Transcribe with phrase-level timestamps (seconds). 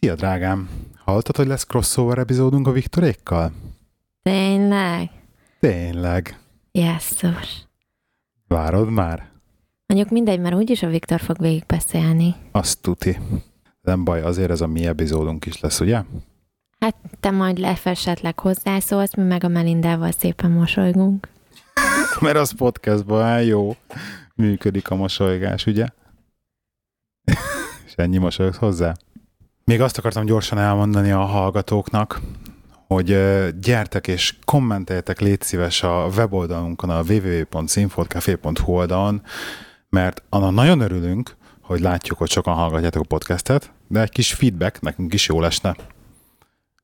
[0.00, 0.68] Szia, drágám!
[1.04, 3.52] Hallottad, hogy lesz crossover epizódunk a Viktorékkal?
[4.22, 5.10] Tényleg?
[5.60, 6.38] Tényleg.
[6.72, 7.66] Jesszus.
[8.48, 9.28] Várod már?
[9.86, 12.34] Mondjuk mindegy, mert úgyis a Viktor fog végigbeszélni.
[12.52, 13.18] Azt tuti.
[13.80, 16.02] Nem baj, azért ez a mi epizódunk is lesz, ugye?
[16.80, 21.28] Hát te majd lefesetleg hozzászólsz, mi meg a Melindával szépen mosolygunk.
[22.20, 23.76] Mert az podcastban áll jó.
[24.34, 25.86] Működik a mosolygás, ugye?
[27.86, 28.94] És ennyi mosolyogsz hozzá?
[29.68, 32.20] Még azt akartam gyorsan elmondani a hallgatóknak,
[32.86, 33.06] hogy
[33.60, 39.22] gyertek és kommenteljetek légy szíves a weboldalunkon, a www.színfoltcafé.hu oldalon,
[39.88, 44.80] mert annak nagyon örülünk, hogy látjuk, hogy sokan hallgatjátok a podcastet, de egy kis feedback
[44.80, 45.76] nekünk is jó lesne.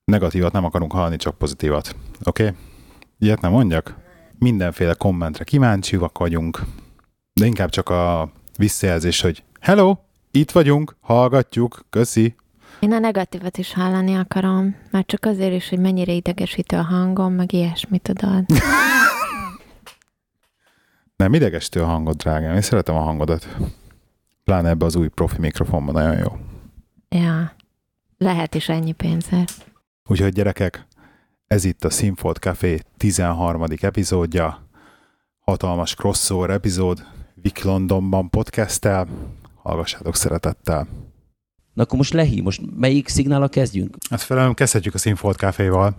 [0.04, 1.96] Negatívat nem akarunk hallani, csak pozitívat.
[2.24, 2.42] Oké?
[2.42, 2.56] Okay?
[3.18, 3.94] Ilyet nem mondjak?
[4.38, 6.62] Mindenféle kommentre kíváncsiak vagyunk,
[7.32, 9.96] de inkább csak a visszajelzés, hogy hello,
[10.30, 12.34] itt vagyunk, hallgatjuk, köszi.
[12.80, 17.32] Én a negatívat is hallani akarom, már csak azért is, hogy mennyire idegesítő a hangom,
[17.32, 18.44] meg ilyesmit tudod.
[21.16, 22.54] Nem idegesítő a hangod, drágám.
[22.54, 23.56] Én szeretem a hangodat.
[24.44, 26.36] Pláne ebbe az új profi mikrofonban nagyon jó.
[27.20, 27.52] ja,
[28.18, 29.70] lehet is ennyi pénzért.
[30.04, 30.86] Úgyhogy gyerekek,
[31.46, 33.64] ez itt a Színfolt Café 13.
[33.80, 34.68] epizódja.
[35.38, 37.06] Hatalmas crossover epizód.
[37.34, 39.08] Vic Londonban podcasttel.
[39.62, 40.86] Hallgassátok szeretettel.
[41.74, 43.96] Na akkor most lehi, most melyik szignállal kezdjünk?
[44.10, 45.96] Hát felelőm, kezdhetjük a Színfolt Caféval.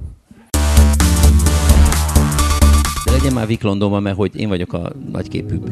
[3.06, 5.64] De legyen már Vic Londonban, mert hogy én vagyok a nagyképűbb.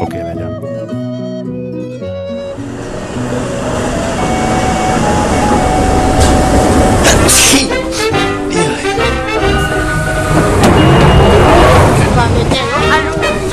[0.00, 0.60] Oké, okay, legyen.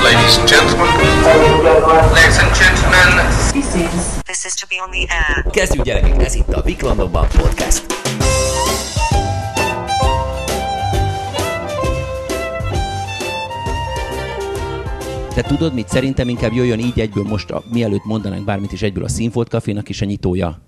[0.02, 0.88] Ladies and gentlemen,
[2.12, 2.73] ladies and gentlemen,
[4.44, 5.50] This is to be on the air.
[5.50, 7.86] Kezdjük gyerekek, ez itt a Vic Londonban podcast.
[15.34, 15.88] De tudod mit?
[15.88, 19.88] Szerintem inkább jöjjön így egyből most, a, mielőtt mondanánk bármit is egyből a Színfolt Cafénak
[19.88, 20.64] is a nyitója.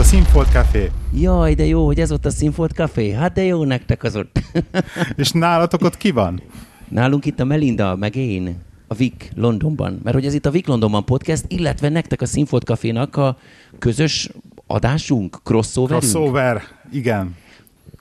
[0.00, 0.90] A Színfolt Café.
[1.14, 3.10] Jaj, de jó, hogy ez ott a Színfolt Café.
[3.10, 4.40] Hát de jó nektek az ott.
[5.16, 6.42] És nálatok ott ki van?
[6.88, 8.56] Nálunk itt a Melinda, meg én,
[8.86, 10.00] a Vic Londonban.
[10.02, 13.38] Mert hogy ez itt a Vic Londonban podcast, illetve nektek a Színfolt Cafénak a
[13.78, 14.30] közös
[14.66, 16.10] adásunk, crossoverünk.
[16.10, 16.62] Crossover,
[16.92, 17.36] igen.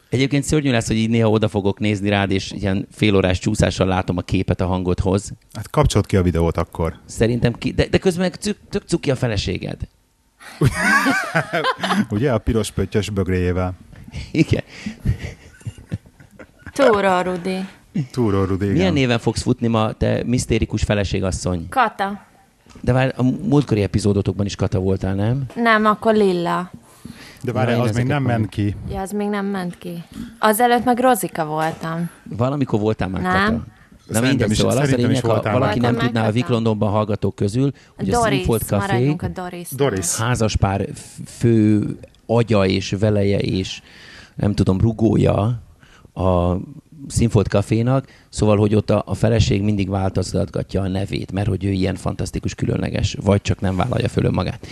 [0.09, 4.17] Egyébként szörnyű lesz, hogy így néha oda fogok nézni rád, és ilyen félórás csúszással látom
[4.17, 5.33] a képet a hangodhoz.
[5.53, 6.99] Hát kapcsolt ki a videót akkor.
[7.05, 9.87] Szerintem ki, de, de közben meg cuk, tök cuki a feleséged.
[12.09, 13.73] Ugye a piros pöttyös bögréjével.
[14.31, 14.63] Igen.
[16.73, 17.57] Túra, Rudi.
[18.11, 18.77] Túró Rudi, igen.
[18.77, 21.69] Milyen néven fogsz futni ma, te misztérikus feleségasszony?
[21.69, 22.25] Kata.
[22.81, 25.45] De vár, a múltkori epizódotokban is Kata voltál, nem?
[25.55, 26.71] Nem, akkor Lilla.
[27.43, 28.75] De várj, az még nem ment ki.
[28.91, 30.03] Ja, az még nem ment ki.
[30.39, 32.09] Azelőtt meg Rozika voltam.
[32.23, 33.45] Valamikor voltál már Nem.
[33.45, 33.65] Kata.
[34.09, 36.53] Na mindegy, szóval az a lényeg, ha valaki nem tudná a Kata.
[36.53, 39.15] Londonban hallgatók közül, hogy a Színfolt Café
[39.71, 40.15] Doris.
[40.15, 40.87] Házaspár
[41.25, 41.83] fő
[42.25, 43.81] agya és veleje és
[44.35, 45.61] nem tudom, rugója
[46.13, 46.57] a
[47.07, 51.69] Színfolt Cafénak, szóval, hogy ott a, a feleség mindig változtatgatja a nevét, mert hogy ő
[51.69, 54.67] ilyen fantasztikus, különleges, vagy csak nem vállalja föl önmagát.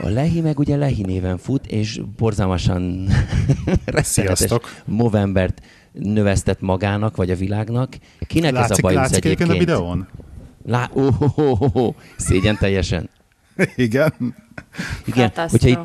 [0.00, 3.06] A Lehi meg ugye Lehi néven fut, és borzalmasan
[3.66, 4.64] rettenetes Sziasztok.
[4.84, 5.60] Movembert
[5.94, 7.94] növesztett magának, vagy a világnak.
[8.26, 10.08] Kinek ez a Látszik, bajusz látszik egyébként a videón?
[10.66, 11.94] Lá- oh, oh, oh, oh, oh.
[12.16, 13.10] Szégyen teljesen.
[13.76, 14.12] Igen.
[15.04, 15.78] Igen, hogyha itt,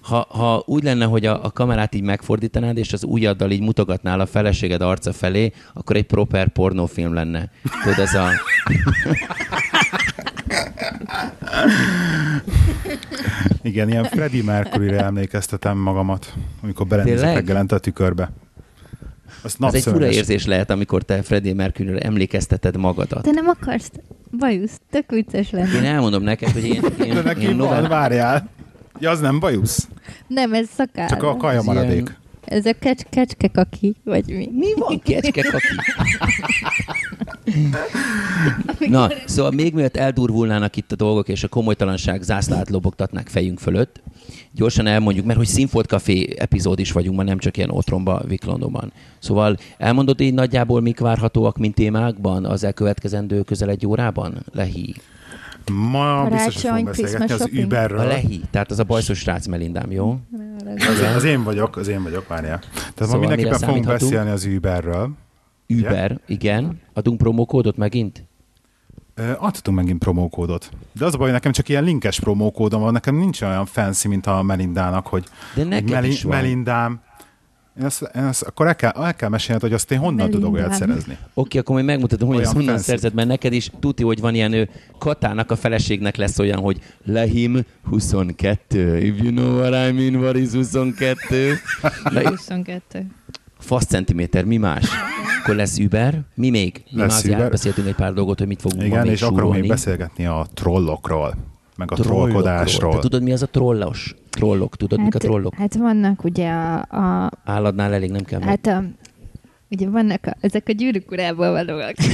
[0.00, 4.20] ha, ha úgy lenne, hogy a, a kamerát így megfordítanád, és az ujjaddal így mutogatnál
[4.20, 7.50] a feleséged arca felé, akkor egy proper pornófilm lenne.
[7.82, 8.28] Tudod, ez a...
[13.62, 18.30] Igen, ilyen Freddie Mercury-re emlékeztetem magamat, amikor belenézek reggelente a tükörbe.
[19.44, 23.22] Ez egy fura érzés lehet, amikor te Freddie Mercury-re emlékezteted magadat.
[23.22, 23.90] Te nem akarsz
[24.38, 25.76] bajusz, tök vicces lenne.
[25.76, 27.88] Én elmondom neked, hogy én, én, De neki én november...
[27.90, 28.48] várjál.
[28.98, 29.88] Ja, az nem bajusz.
[30.26, 31.08] Nem, ez szakál.
[31.08, 31.90] Csak a kaja Ez maradék.
[31.92, 34.48] ilyen- Ez a kecs, kecskekaki, vagy mi?
[34.52, 35.66] Mi van kecske kaki?
[38.78, 44.02] Na, szóval még mielőtt eldurvulnának itt a dolgok, és a komolytalanság zászlát lobogtatnák fejünk fölött,
[44.52, 48.92] gyorsan elmondjuk, mert hogy Színfolt Café epizód is vagyunk ma, nem csak ilyen otromba Viklondóban.
[49.18, 54.44] Szóval elmondod így nagyjából, mik várhatóak, mint témákban az elkövetkezendő közel egy órában?
[54.52, 54.94] Lehi.
[55.72, 57.64] Ma biztos, hogy Karácsony, fogunk beszélgetni az.
[57.64, 57.98] Uberről.
[57.98, 60.18] A Lehi, tehát az a bajszos srác Melindám, jó?
[60.76, 62.58] Az, az én vagyok, az én vagyok, várjál.
[62.58, 65.10] Tehát Szóval ma mindenképpen fogunk beszélni az Uberről.
[65.78, 66.80] Uber, igen.
[66.92, 68.24] Adunk promókódot megint?
[69.14, 70.70] Ö, Adtunk megint promókódot.
[70.98, 74.08] De az a baj, hogy nekem csak ilyen linkes promókódom van, nekem nincs olyan fancy,
[74.08, 75.24] mint a Melindának, hogy
[75.54, 76.36] De neked hogy is van.
[76.36, 77.00] Melindám.
[77.78, 80.40] Én ezt, én ezt, akkor el kell, el kell mesélned, hogy azt én honnan Melindám.
[80.40, 81.16] tudok olyat szerezni.
[81.34, 82.84] Oké, akkor majd megmutatom, hogy ezt honnan fancy.
[82.84, 86.78] szerzed, mert neked is tuti, hogy van ilyen ő, Katának a feleségnek lesz olyan, hogy
[87.04, 88.98] Lehim 22.
[88.98, 91.54] If you know what I mean, what is 22?
[92.04, 93.06] Le, 22.
[93.62, 94.84] fasz centiméter, mi más?
[95.42, 96.82] Akkor lesz Uber, mi még?
[96.90, 97.50] Mi Lesz már azért Uber.
[97.50, 99.68] beszéltünk egy pár dolgot, hogy mit fogunk ma Igen, még és akarunk még súrolni.
[99.68, 101.34] beszélgetni a trollokról,
[101.76, 102.28] meg a Trollokról.
[102.30, 102.92] trollkodásról.
[102.94, 104.14] Te tudod, mi az a trollos?
[104.30, 105.54] Trollok, tudod, mik a trollok?
[105.54, 108.40] hát vannak ugye a, a Álladnál elég nem kell.
[108.40, 108.84] Hát, hát a,
[109.70, 111.94] ugye vannak a, ezek a gyűrűk urából valóak.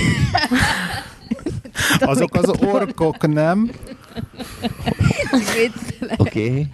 [2.01, 3.71] Azok az orkok, nem?
[5.33, 5.71] Oké.
[6.17, 6.67] Okay.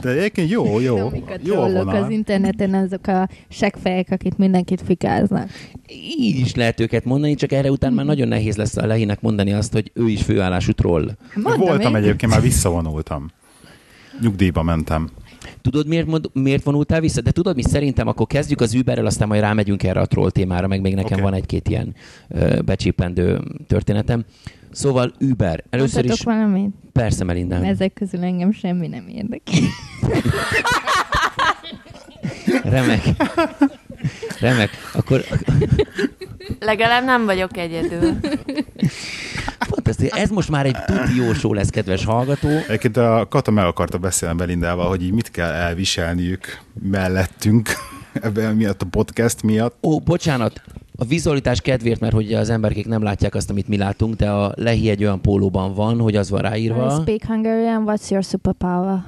[0.00, 1.12] De egyébként jó, jó.
[1.42, 2.02] Jó vonal.
[2.02, 5.48] az interneten, azok a seggfejek, akik mindenkit fikáznak.
[6.18, 9.52] Így is lehet őket mondani, csak erre után már nagyon nehéz lesz a Lehinek mondani
[9.52, 11.10] azt, hogy ő is főállású troll.
[11.34, 12.02] Mondom Voltam én.
[12.02, 13.30] egyébként, már visszavonultam.
[14.20, 15.10] Nyugdíjba mentem.
[15.62, 17.20] Tudod, miért, mond, miért vonultál vissza?
[17.20, 20.66] De tudod, mi szerintem akkor kezdjük az Uberrel, aztán majd rámegyünk erre a troll témára,
[20.66, 21.22] meg még nekem okay.
[21.30, 21.94] van egy-két ilyen
[22.28, 24.24] ö, becsípendő történetem.
[24.70, 25.64] Szóval Uber.
[25.70, 26.70] Először Mondhatok is, valamit?
[26.92, 27.62] persze Melindám.
[27.62, 29.60] Ezek közül engem semmi nem érdekel.
[32.62, 33.02] Remek.
[34.40, 34.70] Remek.
[34.92, 35.24] Akkor
[36.60, 38.16] Legalább nem vagyok egyedül.
[39.84, 40.18] fantasztikus.
[40.18, 42.48] Ez most már egy tuti jó show lesz, kedves hallgató.
[42.48, 46.60] Egyébként a Kata meg akarta beszélni Belindával, hogy így mit kell elviselniük
[46.90, 47.68] mellettünk
[48.22, 49.76] ebben miatt a podcast miatt.
[49.82, 50.62] Ó, bocsánat,
[50.96, 54.52] a vizualitás kedvéért, mert hogy az emberkék nem látják azt, amit mi látunk, de a
[54.56, 57.00] Lehi egy olyan pólóban van, hogy az van I ráírva.
[57.00, 59.04] speak Hungarian, what's your superpower?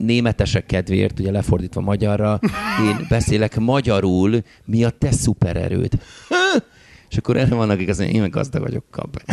[0.00, 2.40] Németesek kedvéért, ugye lefordítva magyarra,
[2.86, 5.92] én beszélek magyarul, mi a te szupererőd?
[7.10, 9.22] És akkor erre vannak, mondják, én meg gazdag vagyok, kap.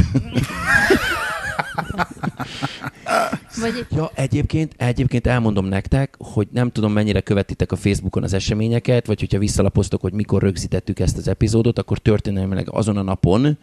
[3.60, 9.08] Vagy Ja, egyébként, egyébként elmondom nektek, hogy nem tudom, mennyire követitek a Facebookon az eseményeket,
[9.08, 13.58] vagy hogyha visszalapoztok, hogy mikor rögzítettük ezt az epizódot, akkor történelmileg azon a napon,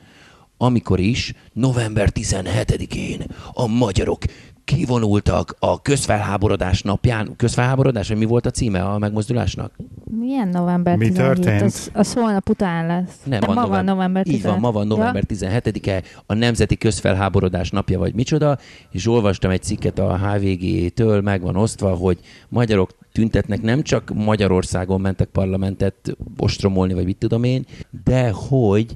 [0.62, 4.22] amikor is november 17-én a magyarok
[4.64, 7.36] kivonultak a közfelháborodás napján.
[7.36, 9.72] Közfelháborodás, vagy mi volt a címe a megmozdulásnak?
[10.18, 11.34] milyen november Mi 17?
[11.34, 11.62] történt?
[11.62, 13.16] Az, az holnap után lesz.
[13.24, 14.44] Nem, De van ma november, van november 17.
[14.44, 18.58] Így van, ma van november 17-e, a Nemzeti Közfelháborodás napja, vagy micsoda,
[18.90, 22.18] és olvastam egy cikket a HVG-től, meg van osztva, hogy
[22.48, 27.66] magyarok tüntetnek, nem csak Magyarországon mentek parlamentet ostromolni, vagy mit tudom én,
[28.04, 28.94] de hogy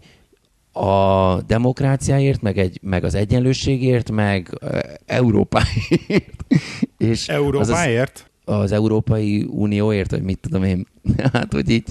[0.74, 4.58] a demokráciáért, meg, egy, meg az egyenlőségért, meg
[5.06, 6.44] Európáért.
[6.98, 8.30] És az, az, Európáért?
[8.44, 10.86] az Európai Unióért, vagy mit tudom én.
[11.32, 11.84] Hát, hogy így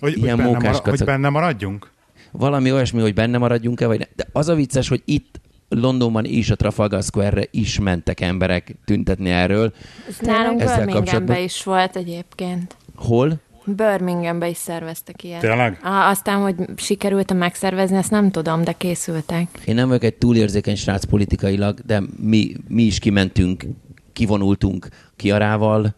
[0.00, 1.90] Hogy, ilyen hogy, benne mókás mara, hogy benne maradjunk?
[2.30, 4.04] valami olyasmi, hogy benne maradjunk-e, vagy ne.
[4.16, 9.30] De az a vicces, hogy itt Londonban is a Trafalgar Square-re is mentek emberek tüntetni
[9.30, 9.72] erről.
[10.08, 12.76] Ez nálunk Birminghamben kapcsolatban- is volt egyébként.
[12.94, 13.40] Hol?
[13.64, 15.40] Birminghamben is szerveztek ilyet.
[15.40, 15.78] Tényleg?
[15.82, 19.48] Ah, aztán, hogy sikerült megszervezni, ezt nem tudom, de készültek.
[19.64, 23.64] Én nem vagyok egy túlérzékeny srác politikailag, de mi, mi is kimentünk,
[24.12, 25.94] kivonultunk Kiarával,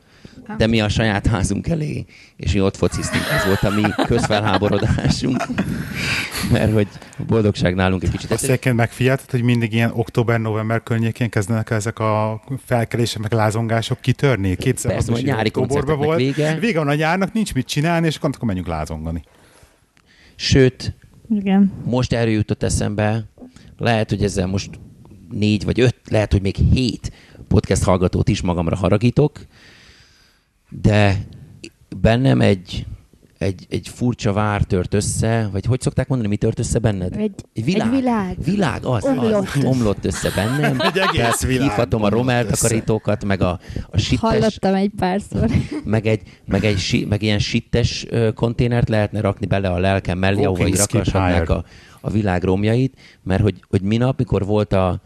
[0.56, 2.04] de mi a saját házunk elé,
[2.36, 3.24] és mi ott fociztunk.
[3.32, 5.44] Ez volt a mi közfelháborodásunk.
[6.52, 8.30] Mert hogy a boldogság nálunk egy kicsit.
[8.30, 14.56] Azt egyébként megfigyelted, hogy mindig ilyen október-november környékén kezdenek ezek a felkelések, meg lázongások kitörni?
[14.56, 16.18] Kétszer Persze, majd nyári koncerteknek volt.
[16.18, 16.58] vége.
[16.58, 19.22] Vége van a nyárnak, nincs mit csinálni, és akkor akkor menjünk lázongani.
[20.34, 20.94] Sőt,
[21.30, 21.72] Igen.
[21.84, 23.24] most erről jutott eszembe,
[23.78, 24.70] lehet, hogy ezzel most
[25.30, 27.12] négy vagy öt, lehet, hogy még hét
[27.48, 29.40] podcast hallgatót is magamra haragítok,
[30.68, 31.18] de
[32.00, 32.86] bennem egy,
[33.38, 37.16] egy, egy furcsa vár tört össze, vagy hogy szokták mondani, mi tört össze benned?
[37.16, 37.86] Egy- világ.
[37.86, 38.36] egy világ.
[38.44, 39.48] Világ, az, Omlott.
[39.54, 39.64] az.
[39.64, 40.80] Omlott össze bennem.
[40.94, 45.50] Egy egész világ Hívhatom a romel takarítókat, meg a, a sittes, Hallottam egy párszor.
[45.84, 50.40] meg egy, meg egy si, meg ilyen sittes konténert lehetne rakni bele a lelkem mellé,
[50.66, 51.64] így skip rakashatnák a,
[52.00, 55.00] a világ romjait, mert hogy, hogy minap, mikor volt a,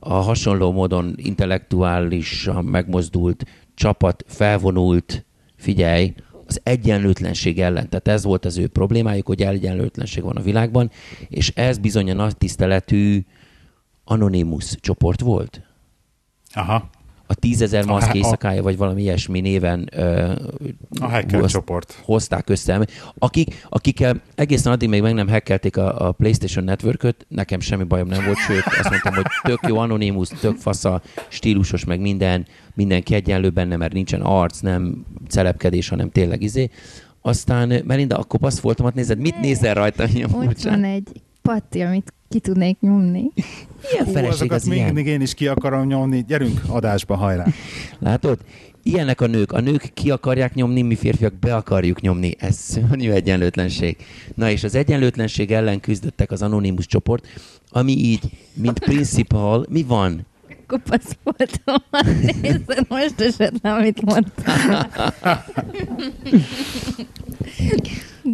[0.00, 3.44] a hasonló módon intellektuálisan megmozdult
[3.74, 5.24] csapat, felvonult,
[5.56, 6.14] figyelj,
[6.46, 7.88] az egyenlőtlenség ellen.
[7.88, 10.90] Tehát ez volt az ő problémájuk, hogy egyenlőtlenség van a világban,
[11.28, 13.24] és ez bizony a nagy tiszteletű
[14.04, 15.62] Anonymous csoport volt.
[16.52, 16.90] Aha.
[17.48, 20.32] Tízezer maszk A- a- éjszakája, vagy valami ilyesmi néven ö,
[21.00, 22.00] A hacker azt csoport.
[22.02, 22.86] hozták össze.
[23.18, 28.08] Akik, akikkel egészen addig még meg nem hackelték a, a PlayStation Network-öt, nekem semmi bajom
[28.08, 33.14] nem volt, sőt azt mondtam, hogy tök jó Anonymous, tök fasza, stílusos, meg minden, mindenki
[33.14, 36.70] egyenlő benne, mert nincsen arc, nem celebkedés, hanem tényleg izé.
[37.22, 40.04] Aztán, Melinda, akkor paszfoltomat nézed, mit nézel rajta?
[40.32, 41.08] Ott van egy
[41.48, 43.30] patti, amit ki tudnék nyomni.
[43.92, 44.84] Ilyen Hú, feleség azokat az ilyen.
[44.84, 46.24] mindig én is ki akarom nyomni.
[46.28, 47.46] Gyerünk adásba, hajrá.
[47.98, 48.38] Látod?
[48.82, 49.52] Ilyenek a nők.
[49.52, 52.34] A nők ki akarják nyomni, mi férfiak be akarjuk nyomni.
[52.38, 53.96] Ez szörnyű egyenlőtlenség.
[54.34, 57.26] Na és az egyenlőtlenség ellen küzdöttek az Anonymous csoport,
[57.70, 58.20] ami így,
[58.54, 60.26] mint principal, mi van?
[60.66, 62.02] Kopasz voltam,
[62.42, 64.54] nézd most esetlen, amit mondtam.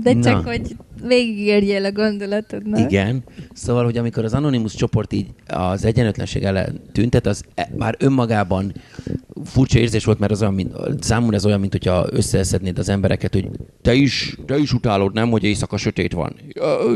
[0.02, 0.50] De csak, Na.
[0.50, 0.76] hogy
[1.07, 2.90] végigérjél a gondolatodnak.
[2.90, 3.25] Igen.
[3.52, 8.73] Szóval, hogy amikor az Anonymous csoport így az egyenlőtlenség ellen tüntet, az e- már önmagában
[9.45, 13.33] furcsa érzés volt, mert az olyan, mint, számomra ez olyan, mint hogyha összeszednéd az embereket,
[13.33, 13.49] hogy
[13.83, 16.35] te is, te is utálod, nem, hogy éjszaka sötét van.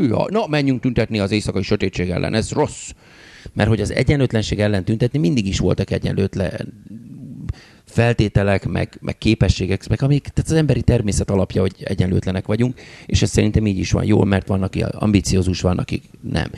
[0.09, 2.91] Ja, Na, menjünk tüntetni az éjszakai sötétség ellen, ez rossz.
[3.53, 6.73] Mert hogy az egyenlőtlenség ellen tüntetni mindig is voltak egyenlőtlen
[7.95, 13.23] feltételek, meg, meg képességek, meg amik, tehát az emberi természet alapja, hogy egyenlőtlenek vagyunk, és
[13.23, 16.51] ez szerintem így is van jól, mert van, aki ambiciózus, van, akik nem.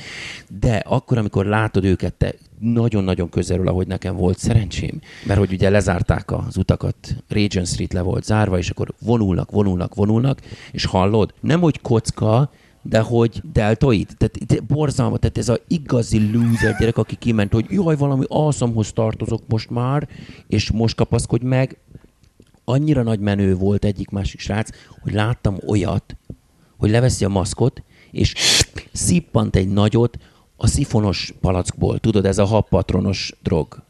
[0.61, 5.71] De akkor, amikor látod őket, te nagyon-nagyon közelről, ahogy nekem volt szerencsém, mert hogy ugye
[5.71, 6.97] lezárták az utakat,
[7.29, 10.41] Regent Street le volt zárva, és akkor vonulnak, vonulnak, vonulnak,
[10.73, 12.51] és hallod, nem hogy kocka,
[12.89, 17.67] de hogy deltoid, tehát itt borzalma, tehát ez a igazi loser gyerek, aki kiment, hogy
[17.69, 20.09] jaj, valami alszomhoz tartozok most már,
[20.49, 21.79] és most kapaszkodj meg.
[22.65, 24.71] Annyira nagy menő volt egyik másik srác,
[25.03, 26.17] hogy láttam olyat,
[26.77, 28.35] hogy leveszi a maszkot, és
[28.93, 30.19] szippant egy nagyot
[30.57, 31.99] a szifonos palackból.
[31.99, 33.83] Tudod, ez a habpatronos drog.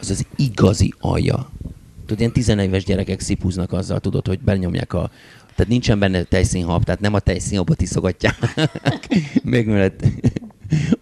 [0.00, 1.50] Az az igazi alja.
[2.00, 5.10] Tudod, ilyen 11 éves gyerekek szipuznak azzal, tudod, hogy benyomják a...
[5.56, 8.36] Tehát nincsen benne tejszínhab, tehát nem a tejszínhabot iszogatják,
[9.42, 10.04] még mellett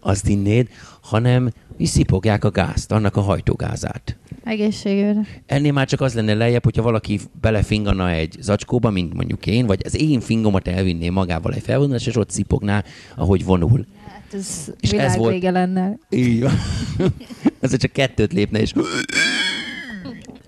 [0.00, 0.68] azt innéd,
[1.00, 4.16] hanem is szipogják a gázt, annak a hajtógázát.
[4.44, 5.20] Egészségőre.
[5.46, 9.80] Ennél már csak az lenne lejjebb, hogyha valaki belefingana egy zacskóba, mint mondjuk én, vagy
[9.84, 12.84] az én fingomat elvinném magával egy felvonulás, és ott szipogná,
[13.16, 13.86] ahogy vonul.
[14.08, 15.98] Hát ez És ez világ volt- vége lenne.
[16.10, 16.52] Így van.
[17.62, 18.72] Azért csak kettőt lépne, és...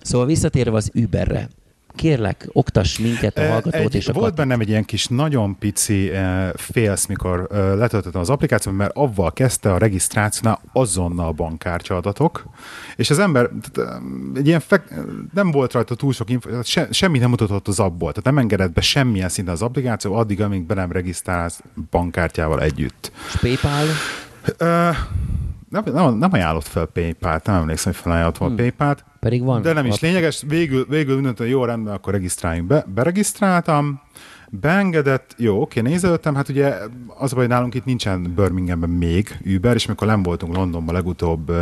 [0.01, 1.49] Szóval visszatérve az Uberre.
[1.97, 6.11] Kérlek, oktass minket, a hallgatót egy, és volt kat- bennem egy ilyen kis nagyon pici
[6.55, 12.45] félsz, mikor letöltöttem az applikációt, mert avval kezdte a regisztrációnál azonnal bankkártya adatok,
[12.95, 14.01] és az ember tehát,
[14.35, 14.93] egy ilyen fek,
[15.33, 18.71] nem volt rajta túl sok info, se, semmi nem mutatott az abból, tehát nem engedett
[18.71, 23.11] be semmilyen szinten az applikáció, addig, amíg be nem regisztrálsz bankkártyával együtt.
[23.27, 23.85] És PayPal,
[24.59, 24.95] Uh,
[25.69, 28.63] nem, nem, nem ajánlott fel PayPal-t, nem emlékszem, hogy felajánlott volna Hmm.
[28.63, 29.61] PayPal-t, pedig van.
[29.61, 32.85] de nem is lényeges, végül, végül mindent jó rendben, akkor regisztráljunk be.
[32.93, 34.01] Beregisztráltam,
[34.49, 36.67] beengedett, jó, oké, nézelődtem, hát ugye
[37.17, 40.95] az a baj, hogy nálunk itt nincsen Birminghamben még Uber, és mikor nem voltunk Londonban
[40.95, 41.55] legutóbb uh,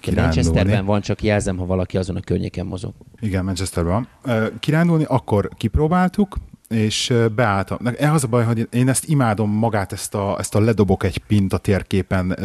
[0.00, 0.14] kirándulni.
[0.20, 2.92] Manchesterben van, csak jelzem, ha valaki azon a környéken mozog.
[3.20, 4.08] Igen, Manchesterben van.
[4.36, 6.36] Ö, Kirándulni, akkor kipróbáltuk,
[6.74, 7.78] és beálltam.
[8.12, 11.52] Az a baj, hogy én ezt imádom magát, ezt a, ezt a ledobok egy pint
[11.52, 12.38] a térképen,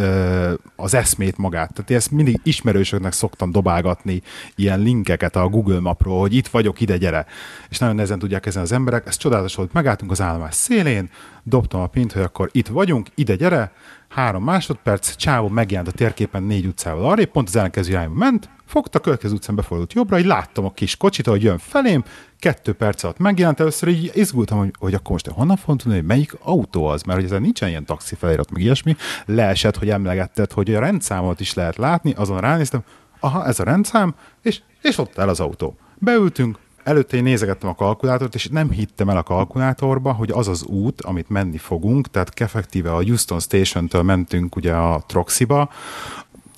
[0.76, 1.74] az eszmét magát.
[1.74, 4.22] Tehát én ezt mindig ismerősöknek szoktam dobálgatni
[4.56, 7.26] ilyen linkeket a Google Mapról, hogy itt vagyok, ide gyere.
[7.70, 9.08] És nagyon nehezen tudják ezen az emberek.
[9.08, 11.10] Ez csodálatos volt, megálltunk az állomás szélén,
[11.44, 13.72] dobtam a pint, hogy akkor itt vagyunk, ide gyere,
[14.10, 18.98] három másodperc, csávó megjelent a térképen négy utcával arrébb, pont az ellenkező irányba ment, fogta,
[18.98, 22.04] a következő utcán befordult jobbra, így láttam a kis kocsit, hogy jön felém,
[22.40, 26.06] kettő perc alatt megjelent, először így izgultam, hogy, hogy akkor most honnan fogom tudni, hogy
[26.06, 30.52] melyik autó az, mert hogy ezen nincsen ilyen taxi felirat, meg ilyesmi, leesett, hogy emlegetted,
[30.52, 32.84] hogy a rendszámot is lehet látni, azon ránéztem,
[33.20, 35.78] aha, ez a rendszám, és, és ott el az autó.
[35.98, 40.64] Beültünk, Előtte én nézegettem a kalkulátort, és nem hittem el a kalkulátorba, hogy az az
[40.64, 45.70] út, amit menni fogunk, tehát effektíve a Houston Station-től mentünk ugye a Troxiba,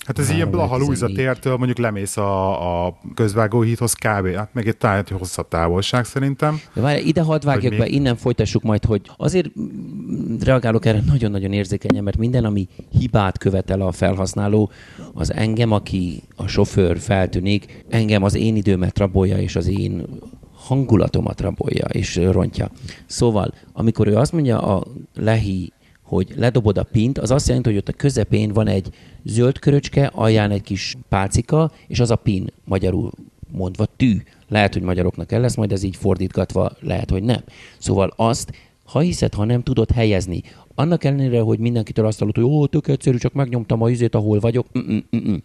[0.05, 1.15] Hát ez ilyen Blaha 314.
[1.15, 4.36] tértől mondjuk lemész a, a közvágóhídhoz kb.
[4.36, 6.62] Hát meg egy táját hosszabb távolság szerintem.
[6.74, 7.89] De várj, ide hadd vágjak be, mi?
[7.89, 9.50] innen folytassuk majd, hogy azért
[10.43, 12.67] reagálok erre nagyon-nagyon érzékenyen, mert minden, ami
[13.00, 14.72] hibát követel a felhasználó,
[15.13, 20.05] az engem, aki a sofőr feltűnik, engem az én időmet rabolja, és az én
[20.53, 22.70] hangulatomat rabolja, és rontja.
[23.05, 24.84] Szóval, amikor ő azt mondja a
[25.15, 25.72] lehi,
[26.11, 28.89] hogy ledobod a pint, az azt jelenti, hogy ott a közepén van egy
[29.23, 33.11] zöld köröcske, alján egy kis pálcika, és az a pin, magyarul
[33.51, 34.17] mondva tű.
[34.47, 37.41] Lehet, hogy magyaroknak el lesz, majd ez így fordítgatva, lehet, hogy nem.
[37.77, 38.51] Szóval azt,
[38.83, 40.41] ha hiszed, ha nem tudod helyezni,
[40.75, 44.39] annak ellenére, hogy mindenkitől azt hallott, hogy ó, tök egyszerű, csak megnyomtam a izét, ahol
[44.39, 45.37] vagyok, Mm-mm, mm-mm.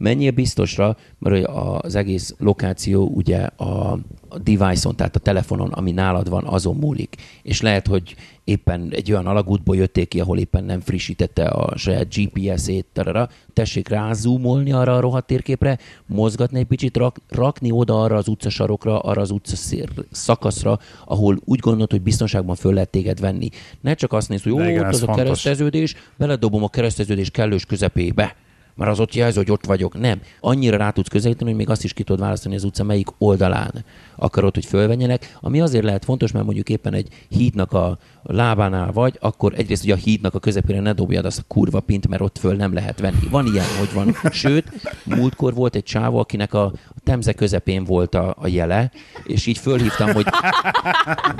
[0.00, 1.46] Menjél biztosra, mert
[1.80, 3.92] az egész lokáció ugye a,
[4.28, 7.16] a device-on, tehát a telefonon, ami nálad van, azon múlik.
[7.42, 8.14] És lehet, hogy
[8.44, 13.88] éppen egy olyan alagútból jöttél ki, ahol éppen nem frissítette a saját GPS-ét, tarara, tessék
[13.88, 19.20] rázúmolni arra a rohadt térképre, mozgatni egy picit, rak, rakni oda arra az utcasarokra, arra
[19.20, 23.48] az utcaszér szakaszra, ahol úgy gondolod, hogy biztonságban föl lehet téged venni.
[23.80, 25.16] Ne csak azt nézd, hogy jó, ott az a fontos.
[25.16, 28.36] kereszteződés, beledobom a kereszteződés kellős közepébe
[28.80, 29.98] mert az ott jelzi, hogy ott vagyok.
[29.98, 30.20] Nem.
[30.40, 33.84] Annyira rá tudsz közelíteni, hogy még azt is ki tudod választani az utca melyik oldalán
[34.20, 39.16] akarod, hogy fölvenjenek, ami azért lehet fontos, mert mondjuk éppen egy hídnak a lábánál vagy,
[39.20, 42.38] akkor egyrészt ugye a hídnak a közepére ne dobjad azt a kurva pint, mert ott
[42.38, 43.28] föl nem lehet venni.
[43.30, 44.32] Van ilyen, hogy van.
[44.32, 44.68] Sőt,
[45.04, 46.72] múltkor volt egy csávó, akinek a
[47.04, 48.90] temze közepén volt a, a jele,
[49.24, 50.26] és így fölhívtam, hogy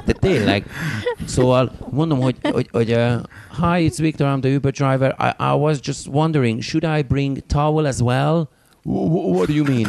[0.05, 0.67] de tényleg.
[1.25, 3.13] Szóval mondom, hogy, hogy, hogy uh,
[3.61, 5.17] Hi, it's Victor, I'm the Uber driver.
[5.19, 8.49] I, I was just wondering, should I bring towel as well?
[8.85, 9.87] Wh- wh- What do you mean?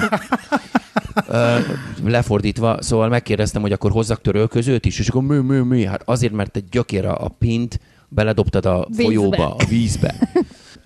[2.03, 5.86] Lefordítva, szóval megkérdeztem, hogy akkor hozzak törölközőt is, és akkor mi, mi, mi?
[5.86, 9.03] Hát azért, mert egy gyökér a, pint, beledobtad a Vízbe.
[9.03, 10.15] folyóba, a vízbe.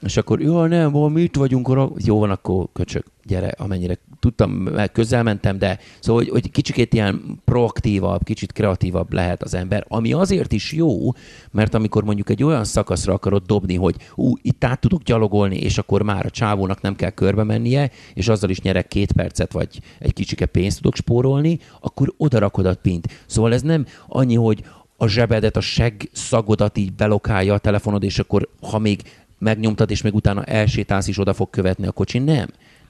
[0.01, 1.89] És akkor, jó, nem, valami itt vagyunk, ora.
[1.97, 7.41] jó van, akkor köcsök, gyere, amennyire tudtam, közel mentem, de szóval, hogy, hogy kicsikét ilyen
[7.45, 11.13] proaktívabb, kicsit kreatívabb lehet az ember, ami azért is jó,
[11.51, 15.77] mert amikor mondjuk egy olyan szakaszra akarod dobni, hogy ú, itt át tudok gyalogolni, és
[15.77, 19.79] akkor már a csávónak nem kell körbe mennie, és azzal is nyerek két percet, vagy
[19.99, 23.07] egy kicsike pénzt tudok spórolni, akkor oda rakod a pint.
[23.25, 24.63] Szóval ez nem annyi, hogy
[24.97, 29.01] a zsebedet, a seg szagodat így belokálja a telefonod, és akkor ha még
[29.39, 32.19] megnyomtad, és még utána elsétálsz is oda fog követni a kocsi.
[32.19, 32.47] Nem.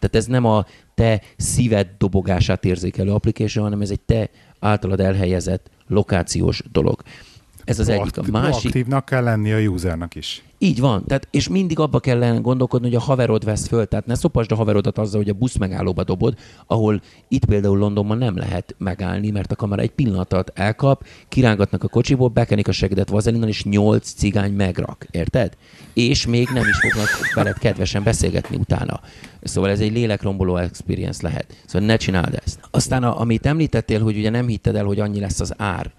[0.07, 5.69] Tehát ez nem a te szíved dobogását érzékelő application, hanem ez egy te általad elhelyezett
[5.87, 7.01] lokációs dolog.
[7.65, 8.17] Ez az egyik.
[8.17, 10.43] A másik, Proaktívnak kell lenni a usernek is.
[10.57, 14.15] így van, tehát, és mindig abba kellene gondolkodni, hogy a haverod vesz föl, tehát ne
[14.15, 18.75] szopasd a haverodat azzal, hogy a busz megállóba dobod, ahol itt például Londonban nem lehet
[18.77, 23.63] megállni, mert a kamera egy pillanatot elkap, kirángatnak a kocsiból, bekenik a segedet vazelinnal, és
[23.63, 25.53] nyolc cigány megrak, érted?
[25.93, 28.99] És még nem is fognak veled kedvesen beszélgetni utána.
[29.43, 31.63] Szóval ez egy lélekromboló experience lehet.
[31.65, 32.59] Szóval ne csináld ezt.
[32.71, 35.93] Aztán, a, amit említettél, hogy ugye nem hitted el, hogy annyi lesz az ár.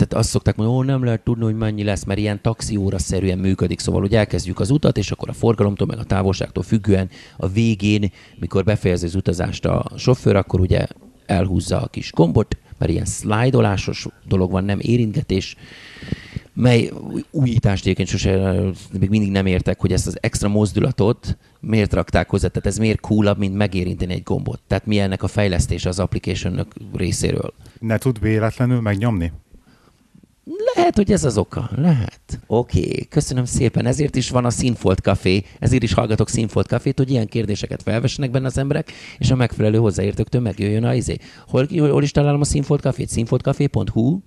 [0.00, 3.38] Tehát azt szokták mondani, ó, nem lehet tudni, hogy mennyi lesz, mert ilyen taxióra szerűen
[3.38, 3.78] működik.
[3.78, 8.12] Szóval, hogy elkezdjük az utat, és akkor a forgalomtól, meg a távolságtól függően a végén,
[8.38, 10.86] mikor befejezi az utazást a sofőr, akkor ugye
[11.26, 15.56] elhúzza a kis gombot, mert ilyen szlájdolásos dolog van, nem érintgetés,
[16.54, 16.90] mely
[17.30, 18.60] újítást egyébként sose,
[18.98, 23.00] még mindig nem értek, hogy ezt az extra mozdulatot miért rakták hozzá, tehát ez miért
[23.00, 24.60] coolabb, mint megérinteni egy gombot.
[24.66, 27.52] Tehát mi ennek a fejlesztése az application részéről.
[27.80, 29.32] Ne tud véletlenül megnyomni?
[30.80, 31.70] Lehet, hogy ez az oka.
[31.76, 32.20] Lehet.
[32.46, 33.86] Oké, okay, köszönöm szépen.
[33.86, 38.30] Ezért is van a Színfolt Café, ezért is hallgatok Színfolt Cafét, hogy ilyen kérdéseket felvessenek
[38.30, 41.16] benne az emberek, és a megfelelő hozzáértőktől megjöjjön a izé.
[41.48, 43.08] Hol, hol is találom a Színfolt Cafét?
[43.08, 44.18] Színfoltcafé.hu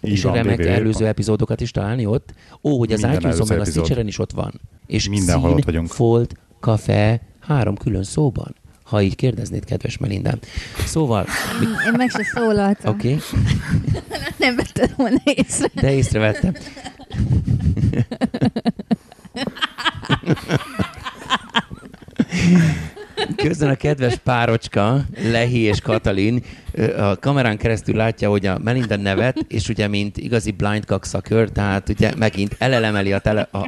[0.00, 0.68] Így és van, a remek www.
[0.68, 2.34] előző epizódokat is találni ott.
[2.62, 3.66] Ó, hogy az előző meg a epizód.
[3.66, 4.60] Stitcheren is ott van.
[4.86, 5.88] És Mindenhol ott vagyunk.
[5.88, 8.54] Folt Café három külön szóban.
[8.92, 10.38] Ha így kérdeznéd, kedves Melindám.
[10.84, 11.26] Szóval,
[11.60, 12.94] mi- Én meg se szólaltam.
[12.94, 13.40] oké, okay,
[14.38, 15.66] Nem vetted volna észre.
[15.74, 16.52] de észrevettem.
[23.36, 26.42] Közben a kedves párocska, Lehi és Katalin
[26.98, 31.88] a kamerán keresztül látja, hogy a Melinda nevet, és ugye, mint igazi blind cocksucker, tehát
[31.88, 33.58] ugye megint elelemeli a, tele, a,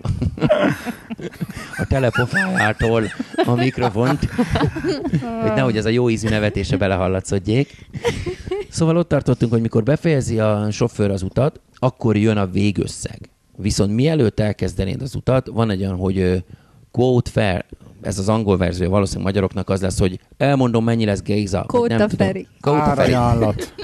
[1.76, 3.02] a telepofájától
[3.44, 4.28] a mikrofont,
[5.42, 7.86] hogy nehogy ez a jó ízű nevetése belehallatszodjék.
[8.68, 13.18] Szóval ott tartottunk, hogy mikor befejezi a sofőr az utat, akkor jön a végösszeg.
[13.56, 16.44] Viszont mielőtt elkezdenéd az utat, van egy olyan, hogy
[16.90, 17.64] quote fair,
[18.04, 21.64] ez az angol verzió, valószínűleg magyaroknak az lesz, hogy elmondom, mennyi lesz Géza.
[21.66, 22.26] Kóta nem tudom.
[22.26, 22.46] Feri.
[22.60, 23.12] Kóta Feri.
[23.12, 23.74] Árajánlat.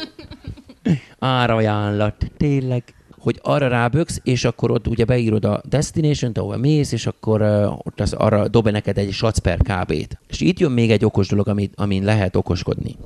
[1.19, 2.31] Árajánlat.
[2.37, 2.95] Tényleg.
[3.19, 7.87] Hogy arra ráböksz, és akkor ott ugye beírod a destination ahol mész, és akkor uh,
[7.87, 10.19] ott az, arra dob neked egy per KB-t.
[10.29, 12.97] És itt jön még egy okos dolog, amit, amin lehet okoskodni.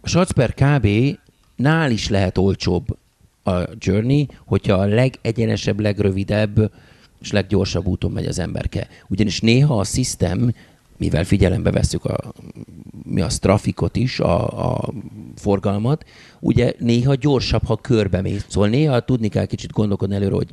[0.00, 0.88] A sac per KB
[1.56, 2.84] nál is lehet olcsóbb
[3.44, 6.70] a journey, hogyha a legegyenesebb, legrövidebb
[7.22, 8.88] és leggyorsabb úton megy az emberke.
[9.08, 10.54] Ugyanis néha a system,
[10.96, 12.32] mivel figyelembe veszük a,
[13.04, 14.92] mi az trafikot is, a, a
[15.36, 16.04] forgalmat,
[16.40, 18.44] ugye néha gyorsabb, ha körbe mész.
[18.48, 20.50] Szóval néha tudni kell kicsit gondolkodni előre, hogy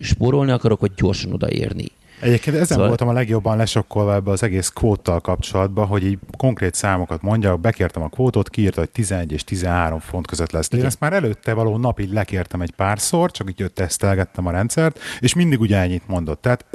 [0.00, 1.86] spórolni akarok, vagy gyorsan odaérni.
[2.22, 6.74] Egyébként ezen Szóval- voltam a legjobban lesokkolva ebbe az egész kvóttal kapcsolatban, hogy így konkrét
[6.74, 10.68] számokat mondjak, bekértem a kvótot, kiírta, hogy 11 és 13 font között lesz.
[10.68, 10.90] De én Igen.
[10.92, 15.34] ezt már előtte való nap így lekértem egy párszor, csak így tesztelgettem a rendszert, és
[15.34, 16.42] mindig ugye ennyit mondott.
[16.42, 16.66] Tehát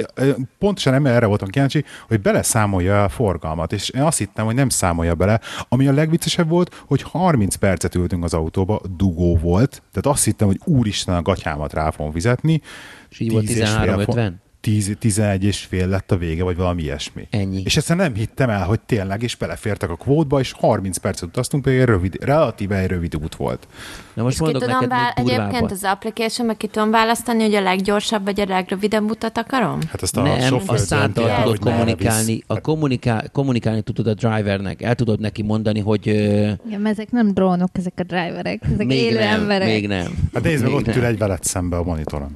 [0.58, 5.14] pontosan erre voltam kíváncsi, hogy beleszámolja a forgalmat, és én azt hittem, hogy nem számolja
[5.14, 5.40] bele.
[5.68, 10.46] Ami a legviccesebb volt, hogy 30 percet ültünk az autóba, dugó volt, tehát azt hittem,
[10.46, 12.60] hogy úristen a gatyámat rá fogom fizetni.
[13.08, 14.32] És így volt 10 és fél 13-50?
[14.62, 17.26] Font- 10, 11 és fél lett a vége, vagy valami ilyesmi.
[17.30, 17.62] Ennyi.
[17.64, 21.62] És ezt nem hittem el, hogy tényleg, és belefértek a kvótba, és 30 percet utaztunk,
[21.62, 23.68] pedig egy rövid, relatíve egy rövid út volt.
[24.14, 27.42] Na most És ki mondok tudom neked vál- egyébként az application meg ki tudom választani,
[27.42, 29.78] hogy a leggyorsabb vagy a legrövidebb utat akarom?
[29.90, 34.94] Hát ezt a Nem, a száddal tudod kommunikálni, a kommunikál, kommunikálni tudod a drivernek, el
[34.94, 39.40] tudod neki mondani, hogy Igen, ezek nem drónok, ezek a driverek, ezek még élő nem,
[39.40, 39.68] emberek.
[39.68, 40.28] még nem.
[40.34, 42.30] Hát nézd meg, ott ül egy veled szembe a monitoron.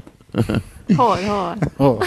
[0.96, 1.56] Hol, hol?
[1.76, 2.06] Oh, oh.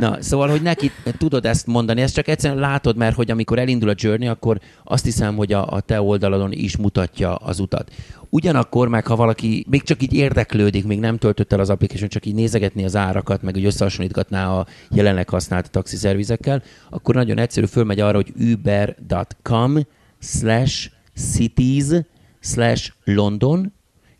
[0.00, 3.88] Na, szóval, hogy neki tudod ezt mondani, ezt csak egyszerűen látod, mert hogy amikor elindul
[3.88, 7.90] a journey, akkor azt hiszem, hogy a, a te oldalon is mutatja az utat.
[8.30, 12.26] Ugyanakkor meg, ha valaki még csak így érdeklődik, még nem töltött el az application, csak
[12.26, 18.00] így nézegetni az árakat, meg hogy összehasonlítgatná a jelenleg használt taxiszervizekkel, akkor nagyon egyszerű, fölmegy
[18.00, 19.78] arra, hogy uber.com
[20.20, 21.86] slash cities
[22.40, 23.72] slash London,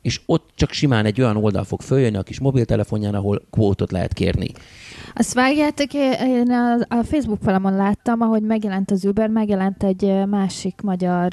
[0.05, 4.12] és ott csak simán egy olyan oldal fog följönni a kis mobiltelefonján, ahol kvótot lehet
[4.12, 4.51] kérni.
[5.14, 6.51] Azt vágjátok, én
[6.88, 11.31] a, Facebook falamon láttam, ahogy megjelent az Uber, megjelent egy másik magyar,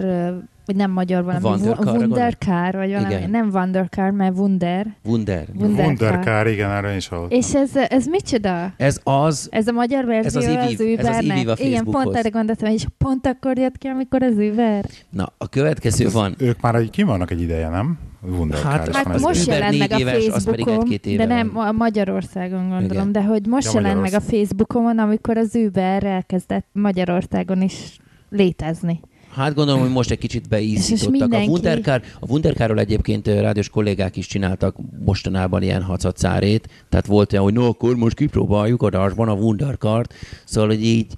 [0.66, 3.30] vagy nem magyar valami, Wundercar-ra Wu- Wundercar, vagy valami, Igen.
[3.30, 4.96] nem Wundercar, mert Wunder.
[5.06, 5.48] Wunder.
[5.56, 5.86] Wundercar.
[5.86, 7.38] Wunderkár, igen, erre is hallottam.
[7.38, 8.74] És ez, ez micsoda?
[8.78, 11.48] Ez az, Ez a magyar verzió Ez az az, IVIV, ez az Ubernek?
[11.48, 14.86] A Igen, pont erre gondoltam, és pont akkor jött ki, amikor az Uber.
[15.10, 16.36] na, a következő van.
[16.38, 18.00] Ők már egy, ki vannak egy ideje, nem?
[18.24, 21.58] Wunderkár Hát- Hát most jelent meg a éves, az pedig Facebookon, egy-két éve de nem
[21.58, 23.12] a Magyarországon gondolom, Igen.
[23.12, 24.20] de hogy most Ja, jelent meg a.
[24.22, 29.00] Facebookon, amikor az Uber elkezdett Magyarországon is létezni.
[29.34, 31.08] Hát gondolom, hogy most egy kicsit beízítottak.
[31.08, 37.32] A mindenki- Wundercar, a Wundercarról egyébként rádiós kollégák is csináltak mostanában ilyen hacacárét, tehát volt
[37.34, 40.14] olyan, hogy no, akkor most kipróbáljuk adásban a Wundercart,
[40.46, 41.14] szóval, hogy így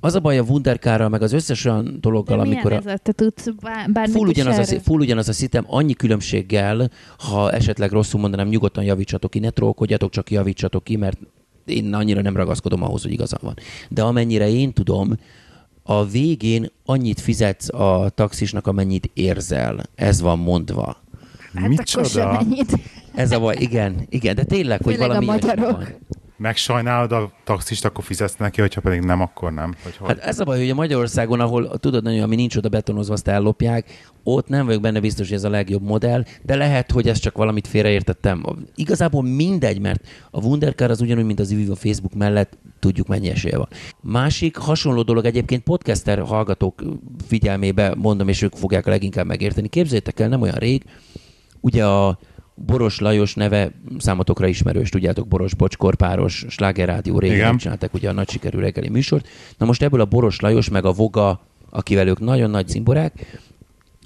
[0.00, 2.80] az a baj a Wundercarral, meg az összes olyan dologgal, De amikor a?
[2.96, 3.46] Te tudsz
[3.92, 8.84] bár- Full ugyanaz, a, full ugyanaz a szitem, annyi különbséggel, ha esetleg rosszul mondanám, nyugodtan
[8.84, 11.18] javítsatok ki, ne trollkodjatok, csak javítsatok ki, mert
[11.64, 13.54] én annyira nem ragaszkodom ahhoz, hogy igazam van.
[13.88, 15.14] De amennyire én tudom,
[15.82, 19.82] a végén annyit fizetsz a taxisnak, amennyit érzel.
[19.94, 20.96] Ez van mondva.
[21.54, 22.38] Hát akkor sem Micsoda?
[22.38, 22.78] ennyit.
[23.14, 25.76] Ez a baj, igen, igen, de tényleg, hogy Főleg a valami ilyesmi magyarok.
[25.76, 25.88] van.
[26.38, 29.74] Megsajnálod a taxist, akkor fizetsz neki, hogyha pedig nem, akkor nem.
[29.82, 29.94] Hogy?
[30.08, 33.28] Hát ez a baj, hogy a Magyarországon, ahol tudod, nagyon, ami nincs oda betonozva, azt
[33.28, 37.22] ellopják, ott nem vagyok benne biztos, hogy ez a legjobb modell, de lehet, hogy ezt
[37.22, 38.44] csak valamit félreértettem.
[38.74, 43.28] Igazából mindegy, mert a Wundercar az ugyanúgy, mint az IVIV a Facebook mellett, tudjuk mennyi
[43.30, 43.68] esélye van.
[44.00, 46.82] Másik hasonló dolog egyébként podcaster hallgatók
[47.26, 49.68] figyelmébe mondom, és ők fogják a leginkább megérteni.
[49.68, 50.84] Képzeljétek el, nem olyan rég,
[51.60, 52.18] ugye a
[52.66, 57.56] Boros Lajos neve számotokra ismerős, tudjátok, Boros Bocskorpáros, Slágerrádió régen Igen.
[57.56, 59.28] csináltak ugye a nagy sikerű reggeli műsort.
[59.58, 61.40] Na most ebből a Boros Lajos meg a Voga,
[61.70, 63.40] akivel ők nagyon nagy cimborák,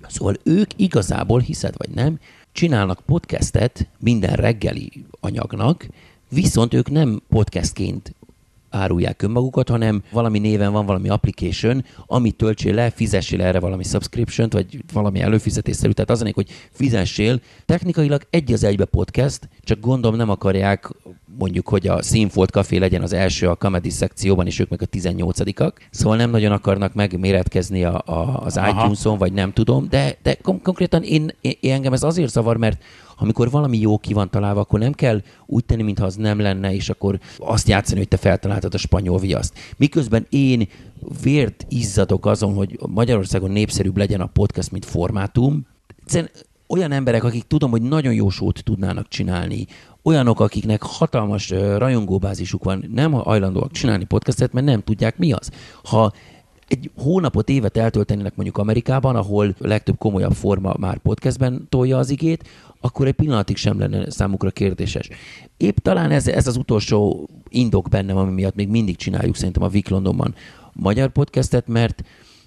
[0.09, 2.19] szóval ők igazából, hiszed vagy nem,
[2.53, 5.87] csinálnak podcastet minden reggeli anyagnak,
[6.29, 8.15] viszont ők nem podcastként
[8.73, 14.49] árulják önmagukat, hanem valami néven van valami application, amit töltsél le, fizessél erre valami subscription
[14.51, 15.93] vagy valami előfizetésszerű.
[15.93, 17.41] Tehát az a lényeg, hogy fizessél.
[17.67, 20.91] Technikailag egy az egybe podcast, csak gondolom nem akarják
[21.39, 24.87] mondjuk, hogy a Színfolt Café legyen az első a comedy szekcióban, és ők meg a
[24.87, 25.73] 18-ak.
[25.91, 28.69] Szóval nem nagyon akarnak megméretkezni a, a, az Aha.
[28.69, 32.83] iTunes-on, vagy nem tudom, de, de kon- konkrétan én, én, engem ez azért zavar, mert
[33.17, 36.75] amikor valami jó ki van találva, akkor nem kell úgy tenni, mintha az nem lenne,
[36.75, 39.55] és akkor azt játszani, hogy te feltaláltad a spanyol viaszt.
[39.77, 40.69] Miközben én
[41.23, 45.67] vért izzadok azon, hogy Magyarországon népszerűbb legyen a podcast, mint formátum.
[46.01, 46.31] Egyszerűen
[46.69, 49.67] olyan emberek, akik tudom, hogy nagyon jó sót tudnának csinálni,
[50.03, 55.51] olyanok, akiknek hatalmas rajongóbázisuk van, nem hajlandóak csinálni podcastet, mert nem tudják mi az.
[55.85, 56.13] Ha
[56.69, 62.49] egy hónapot, évet eltöltenének mondjuk Amerikában, ahol legtöbb komolyabb forma már podcastben tolja az igét,
[62.83, 65.09] akkor egy pillanatig sem lenne számukra kérdéses.
[65.57, 69.71] Épp talán ez, ez az utolsó indok bennem, ami miatt még mindig csináljuk szerintem a
[69.89, 70.35] Londonban
[70.73, 72.03] magyar podcastet, mert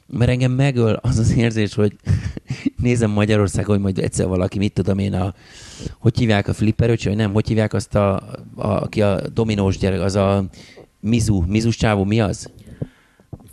[0.08, 1.96] mert engem megöl az az érzés, hogy
[2.82, 5.34] nézem Magyarországon, hogy majd egyszer valaki, mit tudom én, a,
[6.00, 8.16] hogy hívják a flipperöcsi, vagy nem, hogy hívják azt, a,
[8.56, 10.46] a, aki a dominós gyerek, az a
[11.00, 12.50] Mizu, Mizus csávó, mi az?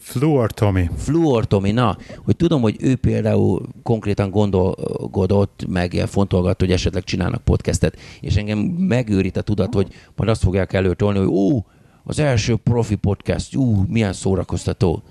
[0.03, 0.91] Fluor Tomi.
[0.97, 7.05] Fluor Tomi, na, hogy tudom, hogy ő például konkrétan gondolkodott, meg ilyen fontolgatta, hogy esetleg
[7.05, 11.67] csinálnak podcastet, és engem megőrít a tudat, hogy majd azt fogják előtolni, hogy ó,
[12.05, 15.03] az első profi podcast, ú, milyen szórakoztató.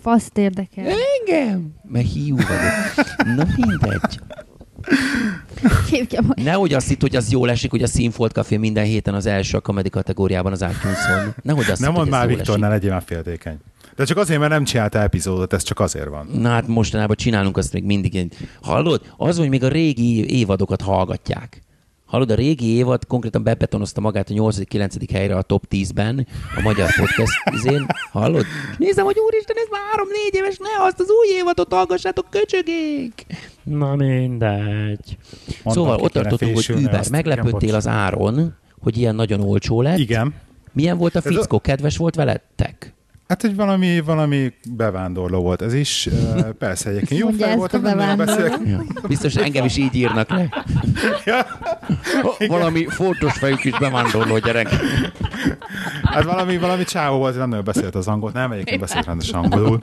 [0.00, 0.84] Faszt érdekel.
[0.86, 1.74] Engem?
[1.88, 3.06] Mert hiú vagyok.
[3.36, 4.20] Na mindegy.
[6.34, 9.56] Nehogy azt hitt, hogy az jól esik, hogy a Színfolt Café minden héten az első
[9.56, 11.34] a comedy kategóriában az iTunes-on.
[11.42, 13.58] Nehogy azt Nem hitt, mondd már, Viktor, ne legyél már féltékeny.
[13.96, 16.26] De csak azért, mert nem csinálta epizódot, ez csak azért van.
[16.26, 18.32] Na hát mostanában csinálunk azt még mindig.
[18.62, 19.00] Hallod?
[19.16, 21.62] Az, hogy még a régi évadokat hallgatják.
[22.06, 25.08] Hallod, a régi évad konkrétan bebetonozta magát a 8.-9.
[25.12, 26.26] helyre a top 10-ben
[26.56, 27.86] a magyar podcast izén.
[28.12, 28.44] Hallod?
[28.78, 29.80] Nézem, hogy úristen, ez már
[30.30, 33.26] 3-4 éves, ne azt az új évadot hallgassátok, köcsögék!
[33.62, 35.16] Na mindegy.
[35.62, 39.98] Mondom, szóval ott tartottunk, hogy Uber, meglepődtél az áron, hogy ilyen nagyon olcsó lett.
[39.98, 40.34] Igen.
[40.72, 41.60] Milyen volt a- fickó?
[41.60, 42.94] Kedves volt veletek?
[43.28, 46.08] Hát, hogy valami, valami bevándorló volt ez is.
[46.58, 48.58] Persze, egyébként jó fej volt, a nem beszélek.
[48.66, 48.82] Ja.
[49.08, 50.48] Biztos engem is így írnak le.
[51.24, 51.46] Ja.
[52.46, 54.68] Valami fontos fejű kis bevándorló gyerek.
[56.02, 59.82] Hát valami, valami csávó volt, nem nagyon beszélt az angolt, nem, egyébként beszélt rendesen angolul.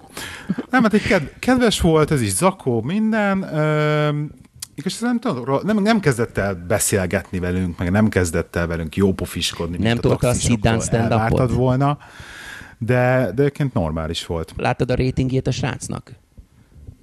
[0.69, 3.56] Nem, hát egy ked- kedves volt, ez is zakó, minden.
[3.58, 4.32] Üm,
[4.84, 9.71] és nem, tudom, nem, nem kezdett el beszélgetni velünk, meg nem kezdett el velünk jópofiskodni.
[9.71, 11.12] mint Nem tolta a sit-down stand-upot?
[11.12, 11.97] elvártad volna,
[12.80, 14.54] de, de egyébként normális volt.
[14.58, 16.12] Láttad a ratingjét a srácnak?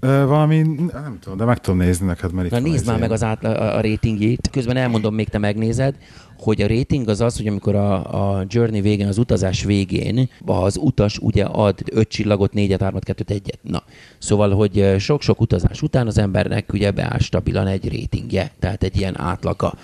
[0.01, 0.57] Ö, valami,
[0.93, 3.45] nem tudom, de meg tudom nézni neked, mert itt Na nézd már meg az át,
[3.45, 4.49] a, a ratingjét.
[4.53, 5.97] Közben elmondom, még te megnézed,
[6.39, 10.77] hogy a rating az az, hogy amikor a, a journey végén, az utazás végén az
[10.77, 13.83] utas ugye ad 5 csillagot, 4-et, 3 2 1 Na,
[14.19, 19.21] szóval, hogy sok-sok utazás után az embernek ugye beáll stabilan egy ratingje, tehát egy ilyen
[19.21, 19.75] átlaga.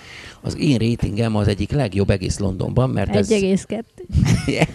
[0.45, 3.29] Az én ratingem az egyik legjobb egész Londonban, mert ez...
[3.31, 3.83] 1,2.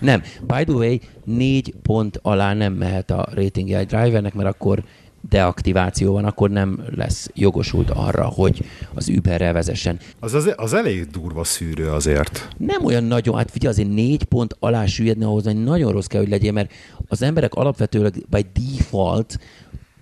[0.00, 4.84] nem, by the way, négy pont alá nem mehet a ratingje egy drivernek, mert akkor
[5.28, 9.98] deaktiváció van, akkor nem lesz jogosult arra, hogy az Uberrel vezessen.
[10.20, 12.48] Az, az, az elég durva szűrő azért.
[12.56, 16.20] Nem olyan nagyon, hát figyelj, azért négy pont alá süllyedni ahhoz, hogy nagyon rossz kell,
[16.20, 16.72] hogy legyél, mert
[17.08, 19.38] az emberek alapvetőleg by default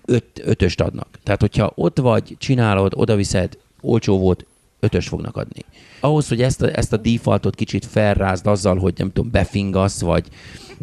[0.05, 1.07] öt, ötöst adnak.
[1.23, 4.45] Tehát, hogyha ott vagy, csinálod, odaviszed, olcsó volt,
[4.85, 5.61] ötös fognak adni.
[5.99, 10.27] Ahhoz, hogy ezt a, ezt a defaultot kicsit felrázd azzal, hogy nem tudom, befingasz, vagy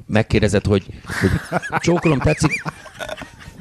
[0.07, 0.87] megkérdezed, hogy,
[1.21, 1.31] hogy
[1.81, 2.63] csókolom, tetszik,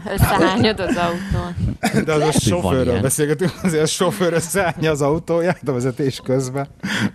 [0.06, 1.78] Összehányod az autón.
[2.06, 6.68] De az a sofőrről beszélgetünk, azért a sofőr összeállja az autóját a vezetés közben.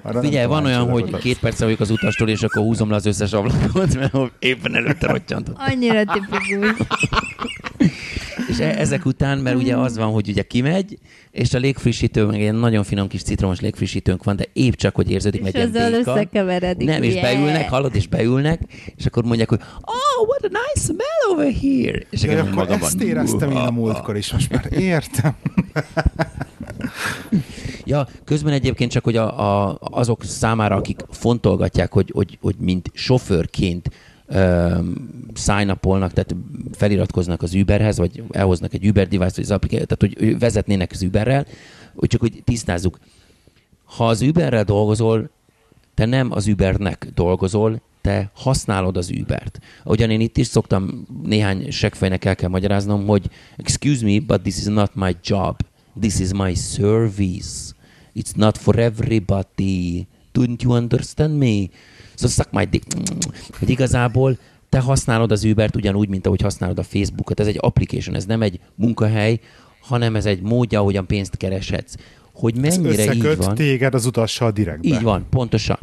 [0.02, 1.22] Arra Figyelj, van olyan, hogy volt.
[1.22, 5.06] két perce vagyok az utastól, és akkor húzom le az összes ablakot, mert éppen előtte
[5.06, 5.56] rottyantott.
[5.58, 6.86] Annyira tipikus.
[8.48, 10.98] És e- ezek után, mert ugye az van, hogy ugye kimegy,
[11.36, 15.10] és a légfrissítő, meg egy nagyon finom kis citromos légfrissítőnk van, de épp csak, hogy
[15.10, 16.10] érződik, És meg ilyen ezzel béka.
[16.10, 16.88] összekeveredik.
[16.88, 17.22] Nem, és Yeah.
[17.32, 18.60] beülnek, hallod, és beülnek,
[18.96, 22.02] és akkor mondják, hogy oh, what a nice smell over here.
[22.10, 25.34] És Ja, akkor akkor magamban, ezt éreztem én a múltkor is, most már értem.
[27.84, 32.90] Ja, közben egyébként csak, hogy a, a, azok számára, akik fontolgatják, hogy, hogy, hogy mint
[32.94, 33.90] sofőrként
[35.34, 36.36] sign upolnak, tehát
[36.72, 41.02] feliratkoznak az Uberhez, vagy elhoznak egy Uber device, vagy az applikációt, tehát hogy vezetnének az
[41.02, 41.46] Uberrel,
[41.94, 42.98] hogy csak hogy tisztázzuk.
[43.84, 45.30] Ha az Uberrel dolgozol,
[45.94, 49.60] te nem az Ubernek dolgozol, te használod az Ubert.
[49.84, 54.56] Ahogyan én itt is szoktam néhány seggfejnek el kell magyaráznom, hogy excuse me, but this
[54.56, 55.56] is not my job.
[56.00, 57.74] This is my service.
[58.14, 60.06] It's not for everybody.
[60.34, 61.68] Don't you understand me?
[62.16, 62.86] Suck my dick.
[63.58, 67.40] Hogy igazából te használod az Ubert ugyanúgy, mint ahogy használod a Facebookot.
[67.40, 69.40] Ez egy application, ez nem egy munkahely,
[69.80, 71.94] hanem ez egy módja, ahogyan pénzt kereshetsz.
[72.34, 73.54] Hogy Ez mennyire így összeköt van.
[73.54, 74.88] téged az utassal direktbe.
[74.88, 75.78] Így van, pontosan.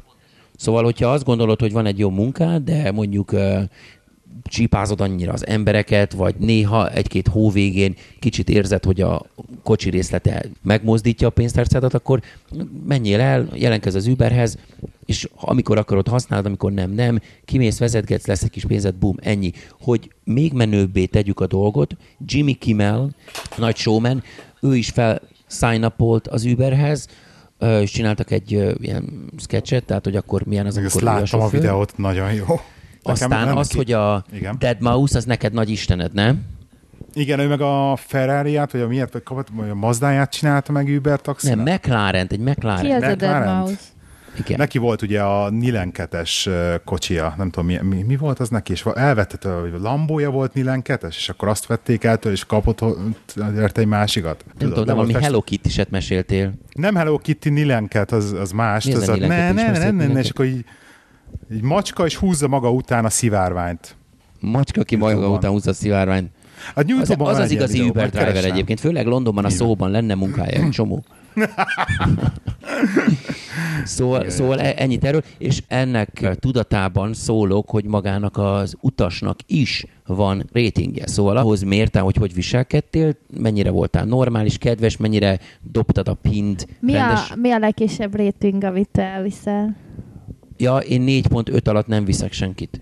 [0.56, 3.32] Szóval, hogyha azt gondolod, hogy van egy jó munkád, de mondjuk
[4.44, 9.26] csípázod annyira az embereket, vagy néha egy-két hó végén kicsit érzed, hogy a
[9.64, 12.22] kocsi részlete megmozdítja a pénztárcádat, akkor
[12.88, 14.58] menjél el, jelentkezz az Uberhez,
[15.06, 19.52] és amikor akarod használod, amikor nem, nem, kimész, vezetgetsz, lesz egy kis pénzed, bum, ennyi.
[19.82, 23.10] Hogy még menőbbé tegyük a dolgot, Jimmy Kimmel,
[23.58, 24.24] nagy showman,
[24.62, 25.88] ő is fel sign
[26.30, 27.08] az Uberhez,
[27.82, 31.44] és csináltak egy ilyen sketchet, tehát hogy akkor milyen az, ezt amikor a láttam a
[31.44, 31.60] sofőr.
[31.60, 32.46] videót, nagyon jó.
[33.04, 34.56] Aztán az, ki- hogy a Igen.
[34.60, 36.42] Dead Mouse, az neked nagy istened, nem?
[37.14, 40.88] Igen, ő meg a Ferrari-át, vagy a miért, vagy kapott, vagy a Mazdáját csinálta meg
[40.88, 41.50] Uber taxi.
[41.50, 42.84] Nem, McLaren, egy McLaren.
[42.86, 43.46] Ki az a Dead?
[43.46, 43.76] Mouse?
[44.40, 44.58] Igen.
[44.58, 46.50] Neki volt ugye a Nilenketes
[46.86, 50.30] kocsia, nem tudom mi, mi, mi volt az neki, és elvette tőle, hogy a Lambója
[50.30, 52.80] volt Nilenketes, és akkor azt vették el tőle, és kapott
[53.58, 54.44] érte egy másikat.
[54.60, 56.54] nem tudom, de valami fest- Hello Kitty-set meséltél.
[56.74, 58.86] Nem Hello Kitty Nilenket, az, az más.
[58.86, 60.66] Mi az az a a, ne, ne, ne, ne, ne, és akkor így,
[61.54, 63.96] így macska, és húzza maga után a szivárványt.
[64.40, 66.30] Macska, aki maga után húzza a szivárványt.
[66.76, 68.52] Hát Az, az az egy igazi videó, Uber driver keresem.
[68.52, 69.60] egyébként, főleg Londonban a Igen.
[69.60, 71.04] szóban lenne munkája egy csomó.
[73.84, 80.46] Szóval, szóval e- ennyit erről, és ennek tudatában szólok, hogy magának az utasnak is van
[80.52, 81.08] rétingje.
[81.08, 86.92] Szóval ahhoz mértem, hogy hogy viselkedtél, mennyire voltál normális, kedves, mennyire dobtad a pint, Mi
[86.94, 87.32] rendes.
[87.32, 89.76] a, mi a legkisebb rating, amit elviszel?
[90.64, 92.82] Ja, én 4.5 alatt nem viszek senkit.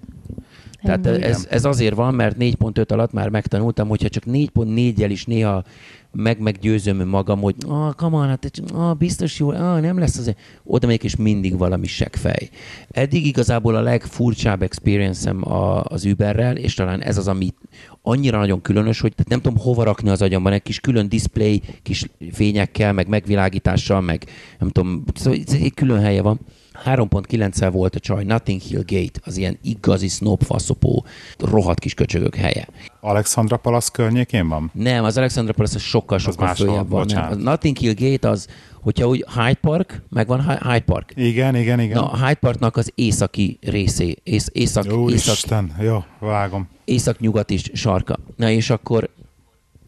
[0.83, 5.63] Tehát ez, ez azért van, mert 4.5 alatt már megtanultam, hogyha csak 4.4-jel is néha
[6.11, 10.33] meg meggyőzöm magam, hogy ah, come on, hát ah, biztos jó, ah, nem lesz az.
[10.63, 12.49] Oda megyek, és mindig valami seggfej.
[12.89, 17.53] Eddig igazából a legfurcsább experience-em a, az Uberrel, és talán ez az, ami
[18.01, 22.05] annyira nagyon különös, hogy nem tudom hova rakni az agyamban, egy kis külön display, kis
[22.31, 24.25] fényekkel, meg megvilágítással, meg
[24.59, 26.39] nem tudom, szóval egy külön helye van.
[26.85, 31.05] 3.9-el volt a csaj, Notting Hill Gate, az ilyen igazi snob faszopó,
[31.39, 32.67] rohadt kis köcsögök helye.
[32.99, 34.71] Alexandra Palace környékén van?
[34.73, 37.05] Nem, az Alexandra Palace az sokkal-sokkal máshol, följebb van.
[37.13, 37.31] Nem.
[37.31, 38.47] A Notting Hill Gate az,
[38.81, 41.11] hogyha úgy Hyde Park, megvan Hy- Hyde Park.
[41.15, 41.97] Igen, igen, igen.
[41.97, 46.67] Na, Hyde Parknak az északi részé, ész, észak, észak, Úristen, jó, vágom.
[46.85, 48.17] észak-nyugat is sarka.
[48.35, 49.09] Na és akkor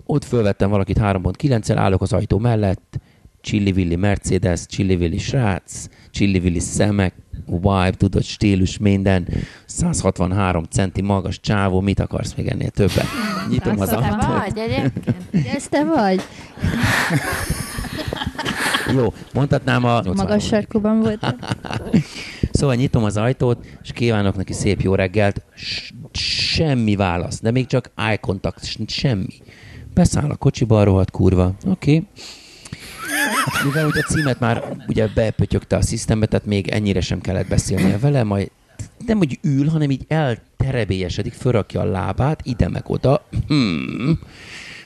[0.06, 3.00] ott fölvettem valakit 3.9-el, állok az ajtó mellett,
[3.44, 7.14] csillivilli Mercedes, csillivilli srác, csillivilli szemek,
[7.46, 9.28] vibe, tudod, stílus, minden,
[9.66, 13.06] 163 centi magas csávó, mit akarsz még ennél többet?
[13.50, 14.26] Nyitom az ajtót.
[14.26, 15.48] vagy egyébként?
[15.56, 16.22] Ez te vagy?
[18.96, 19.88] Jó, mondhatnám a...
[19.88, 20.16] 83.
[20.16, 21.26] Magas sarkúban volt.
[22.52, 25.42] Szóval nyitom az ajtót, és kívánok neki szép jó reggelt.
[26.12, 29.34] Semmi válasz, de még csak eye contact, semmi.
[29.94, 31.54] Beszáll a kocsiba, rohadt kurva.
[31.66, 31.96] Oké.
[31.96, 32.08] Okay.
[33.64, 37.98] Mivel ugye a címet már ugye bepötyögte a szisztembe, tehát még ennyire sem kellett beszélnie
[37.98, 38.52] vele, majd
[39.06, 43.26] nem, hogy ül, hanem így elterebélyesedik, fölrakja a lábát, ide meg oda.
[43.48, 44.20] Hmm.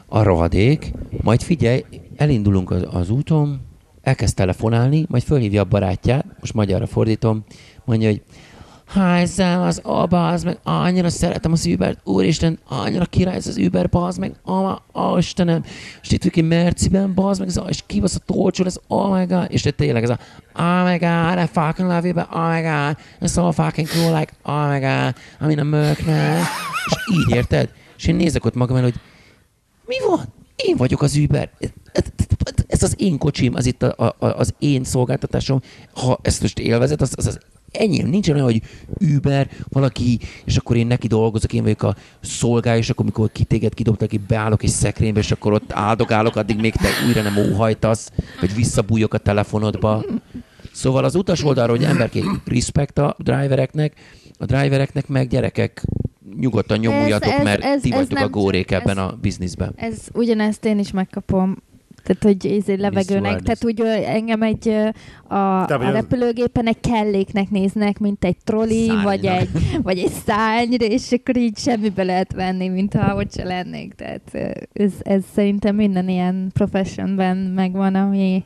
[0.06, 0.92] A rohadék.
[1.22, 1.84] Majd figyelj,
[2.16, 3.62] elindulunk az, az úton,
[4.02, 7.44] elkezd telefonálni, majd fölhívja a barátját, most magyarra fordítom,
[7.86, 8.22] mondja, hogy
[8.88, 13.90] Hájzám, az aba, az meg annyira szeretem az Ubert, úristen, annyira király ez az Uber,
[13.90, 15.64] bazd meg, ama, oh, Istenem,
[16.02, 19.26] és itt egy Merciben, bazd meg, ez a, és kibasz a tolcsó, ez oh my
[19.26, 20.20] god, és te tényleg ez a
[20.56, 24.20] oh my god, I fucking love you, but oh my god, it's so fucking cool,
[24.20, 26.42] like, oh my god, I'm in a mörknál,
[26.86, 27.70] és így érted?
[27.98, 28.96] És én nézek ott magam el, hogy
[29.86, 30.34] mi van?
[30.56, 31.50] Én vagyok az Uber.
[32.68, 35.62] Ez az én kocsim, az itt a, a, az én szolgáltatásom.
[35.94, 37.40] Ha ezt most élvezet, az, az, az
[37.72, 38.08] enyém.
[38.08, 38.62] Nincs olyan, hogy
[39.16, 43.74] Uber, valaki, és akkor én neki dolgozok, én vagyok a szolgálja, és akkor mikor kitéged
[43.74, 48.12] kidobtak, ki beállok egy szekrénybe, és akkor ott áldogálok, addig még te újra nem óhajtasz,
[48.40, 50.06] vagy visszabújok a telefonodba.
[50.72, 53.94] Szóval az utas oldalról, hogy emberkék respekt a drivereknek,
[54.40, 55.84] a drivereknek meg gyerekek,
[56.40, 59.18] nyugodtan nyomuljatok, ez- mert ez- ti ez vagytok a nem csak- górék ebben ez- a
[59.22, 59.74] bizniszben.
[59.76, 61.58] Ez ugyanezt én is megkapom.
[62.04, 64.74] Tehát, hogy ez egy levegőnek, tehát ö, engem egy
[65.30, 69.04] a, vagy a repülőgépen egy kelléknek néznek, mint egy troli, Szárnynak.
[69.04, 69.50] vagy egy,
[69.84, 73.94] vagy egy szárnyra, és akkor így semmibe lehet venni, mint ha ott se lennék.
[73.94, 74.22] Tehát
[74.74, 78.44] ez, ez szerintem minden ilyen professionben megvan, ami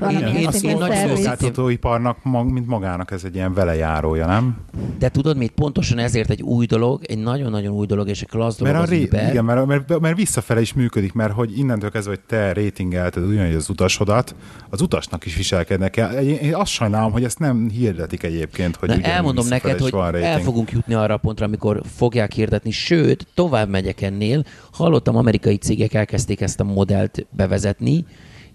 [0.00, 4.56] ö, én- én szinten nagy szolgáltatóiparnak, mag- mint magának ez egy ilyen velejárója, nem?
[4.98, 5.50] De tudod mit?
[5.50, 8.90] Pontosan ezért egy új dolog, egy nagyon-nagyon új dolog, és egy klassz dolog Mert, a
[8.90, 9.02] ré...
[9.04, 9.30] Uber.
[9.30, 13.54] igen, mert, mert, mert, visszafele is működik, mert hogy innentől kezdve, hogy te ratingelted ugyanúgy
[13.54, 14.34] az utasodat,
[14.70, 16.10] az utasnak is viselkednek kell.
[16.22, 19.90] Én én azt sajnálom, hogy ezt nem hirdetik egyébként, hogy Na, ugyanúgy elmondom neked, hogy
[19.90, 20.24] van rating.
[20.24, 24.44] el fogunk jutni arra a pontra, amikor fogják hirdetni, sőt, tovább megyek ennél.
[24.72, 28.04] Hallottam, amerikai cégek elkezdték ezt a modellt bevezetni,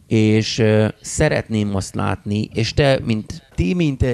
[0.08, 4.06] és uh, szeretném azt látni, és te, mint ti, mint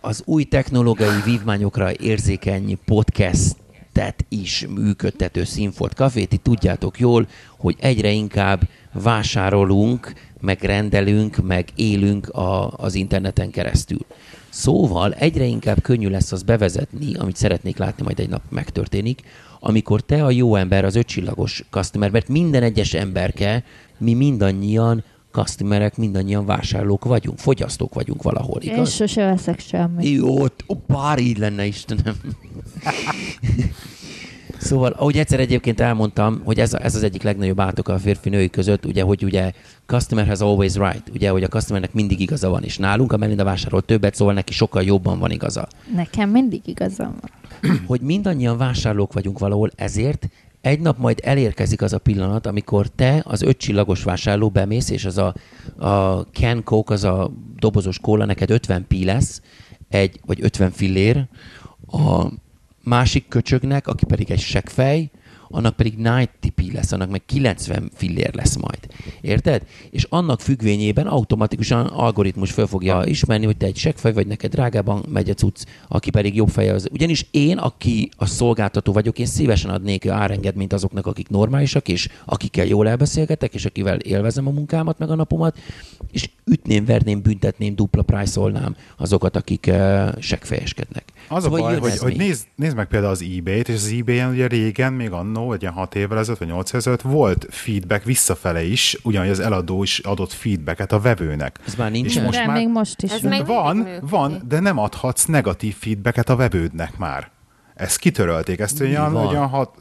[0.00, 7.26] az új technológiai vívmányokra érzékeny podcastet is működtető Színfolt Café, ti tudjátok jól,
[7.58, 8.60] hogy egyre inkább
[8.92, 10.12] vásárolunk,
[10.44, 14.06] meg rendelünk, meg élünk a, az interneten keresztül.
[14.48, 19.22] Szóval egyre inkább könnyű lesz az bevezetni, amit szeretnék látni, majd egy nap megtörténik,
[19.60, 23.64] amikor te a jó ember, az ötcsillagos customer, mert minden egyes emberke,
[23.98, 28.92] mi mindannyian customerek, mindannyian vásárlók vagyunk, fogyasztók vagyunk valahol, Én igaz?
[28.92, 30.08] sose veszek semmit.
[30.08, 30.34] Jó,
[30.86, 32.14] bár így lenne, Istenem.
[34.64, 38.86] Szóval, ahogy egyszer egyébként elmondtam, hogy ez, ez az egyik legnagyobb átok a férfi-női között,
[38.86, 39.52] ugye, hogy ugye
[39.86, 43.44] customer has always right, ugye, hogy a customernek mindig igaza van, és nálunk a Melinda
[43.44, 45.68] vásárol többet, szóval neki sokkal jobban van igaza.
[45.94, 47.30] Nekem mindig igazam van.
[47.86, 50.28] Hogy mindannyian vásárlók vagyunk valahol, ezért
[50.60, 55.18] egy nap majd elérkezik az a pillanat, amikor te, az ötcsillagos vásárló bemész, és az
[55.18, 55.34] a,
[55.86, 59.40] a Can Coke, az a dobozos kóla neked 50 pi lesz,
[59.88, 61.26] egy, vagy 50 fillér,
[61.86, 62.26] a
[62.84, 65.10] másik köcsögnek, aki pedig egy seggfej,
[65.54, 68.78] annak pedig 90 pi lesz, annak meg 90 fillér lesz majd.
[69.20, 69.62] Érted?
[69.90, 75.04] És annak függvényében automatikusan algoritmus föl fogja ismerni, hogy te egy seggfej vagy, neked drágában
[75.08, 76.88] megy a cucc, aki pedig jobb feje az.
[76.92, 82.66] Ugyanis én, aki a szolgáltató vagyok, én szívesen adnék árengedményt azoknak, akik normálisak, és akikkel
[82.66, 85.58] jól elbeszélgetek, és akivel élvezem a munkámat, meg a napomat,
[86.10, 88.40] és ütném, verném, büntetném, dupla price
[88.96, 91.04] azokat, akik uh, seggfejeskednek.
[91.28, 93.94] Az Szóval a baj, jön hogy, hogy nézd, nézd meg például az eBay-t, és az
[93.98, 97.46] eBay-en ugye régen, még annó, egy ilyen 6 évvel ezelőtt, vagy 8 évvel ezelőtt volt
[97.50, 101.58] feedback visszafele is, ugyanúgy az eladó is adott feedbacket a vevőnek.
[101.66, 102.24] Ez már És nincsen?
[102.24, 103.30] most De már még most is Ez van.
[103.30, 104.10] még van, mindig működik.
[104.10, 107.30] van, de nem adhatsz negatív feedbacket a vevődnek már.
[107.74, 109.78] Ezt kitörölték, ezt olyan, olyan hat-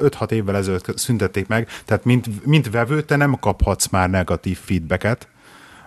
[0.00, 5.28] 5-6 évvel ezelőtt szüntették meg, tehát mint, mint vevő te nem kaphatsz már negatív feedbacket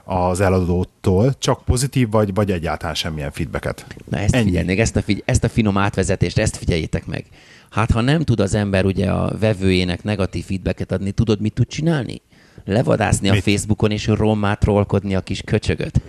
[0.05, 3.85] az eladótól, csak pozitív vagy, vagy egyáltalán semmilyen feedbacket.
[4.09, 4.45] Na ezt Ennyi.
[4.45, 7.25] figyelnék, ezt a, figy- ezt a finom átvezetést, ezt figyeljétek meg.
[7.69, 11.67] Hát ha nem tud az ember ugye a vevőjének negatív feedbacket adni, tudod, mit tud
[11.67, 12.21] csinálni?
[12.65, 13.43] Levadászni a Mit?
[13.43, 16.01] Facebookon és rommát trollkodni a kis köcsögöt.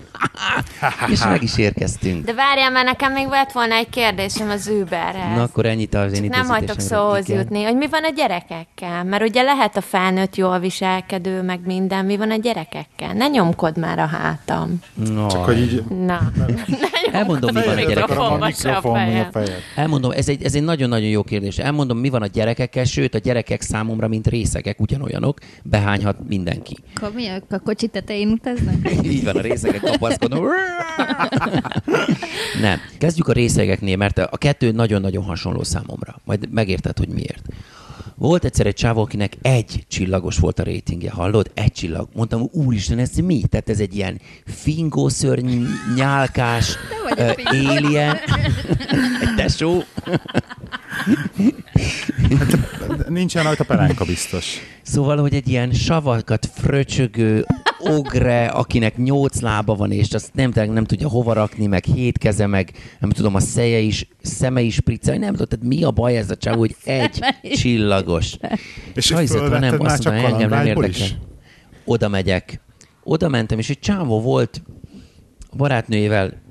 [1.12, 2.24] és meg is érkeztünk.
[2.24, 5.36] De várjál, mert nekem még lett volna egy kérdésem az Uberhez.
[5.36, 7.40] Na akkor ennyit az én nem hagytok szóhoz Igen.
[7.40, 12.04] jutni, hogy mi van a gyerekekkel, mert ugye lehet a felnőtt jól viselkedő, meg minden,
[12.04, 13.12] mi van a gyerekekkel?
[13.12, 14.80] Ne nyomkod már a hátam.
[15.14, 16.32] No, Csak hogy így Na,
[17.12, 18.20] Elmondom, mi van a gyerekekkel.
[18.20, 18.48] a
[18.82, 19.42] a a.
[19.76, 21.58] Elmondom, ez egy, ez egy nagyon-nagyon jó kérdés.
[21.58, 26.76] Elmondom, mi van a gyerekekkel, sőt, a gyerekek számomra, mint részegek, ugyanolyanok, behányhat mindenki.
[26.94, 28.74] A a kocsi tetején utaznak?
[29.04, 30.40] Így van, a részegek kapaszkodnak.
[32.60, 32.78] Nem.
[32.98, 36.20] Kezdjük a részegeknél, mert a kettő nagyon-nagyon hasonló számomra.
[36.24, 37.42] Majd megérted, hogy miért.
[38.18, 41.50] Volt egyszer egy csávó, akinek egy csillagos volt a rétingje, hallod?
[41.54, 42.08] Egy csillag.
[42.14, 43.42] Mondtam, úristen, ez mi?
[43.48, 45.62] Tehát ez egy ilyen fingószörny,
[45.94, 46.76] nyálkás,
[47.18, 47.32] uh,
[47.76, 48.16] alien,
[49.20, 49.82] egy tesó.
[53.08, 54.58] Nincsen rajta pelánka biztos.
[54.82, 57.46] Szóval, hogy egy ilyen savakat fröcsögő
[57.78, 62.46] ogre, akinek nyolc lába van, és azt nem, nem tudja hova rakni, meg hét keze,
[62.46, 66.16] meg nem tudom, a szeje is, szeme is priccel, nem tudom, tehát mi a baj
[66.16, 68.36] ez a csávó, hogy egy csillagos.
[68.94, 71.06] És fölvetted nem, már azt mondta, engem nem érdekel.
[71.84, 72.60] Oda megyek.
[73.02, 74.62] Oda mentem, és egy csávó volt
[75.50, 76.44] a barátnőjével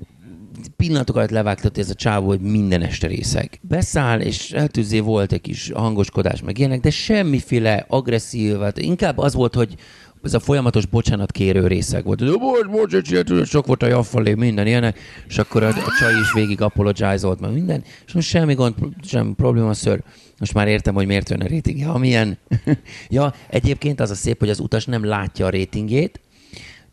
[0.76, 3.58] pillanatok alatt levágtott ez a csávó, hogy minden este részeg.
[3.60, 9.34] Beszáll, és eltűzé volt egy kis hangoskodás, meg ilyenek, de semmiféle agresszív, hát inkább az
[9.34, 9.74] volt, hogy
[10.22, 12.38] ez a folyamatos bocsánat kérő részeg volt.
[12.38, 14.98] Bocs, bocs, bocs, sok volt a jaffalé, minden ilyenek,
[15.28, 19.34] és akkor a, a csaj is végig apologizolt, meg minden, és most semmi gond, semmi
[19.34, 20.02] probléma, ször.
[20.38, 22.38] Most már értem, hogy miért jön a ratingje, amilyen.
[23.08, 26.20] ja, egyébként az a szép, hogy az utas nem látja a ratingjét,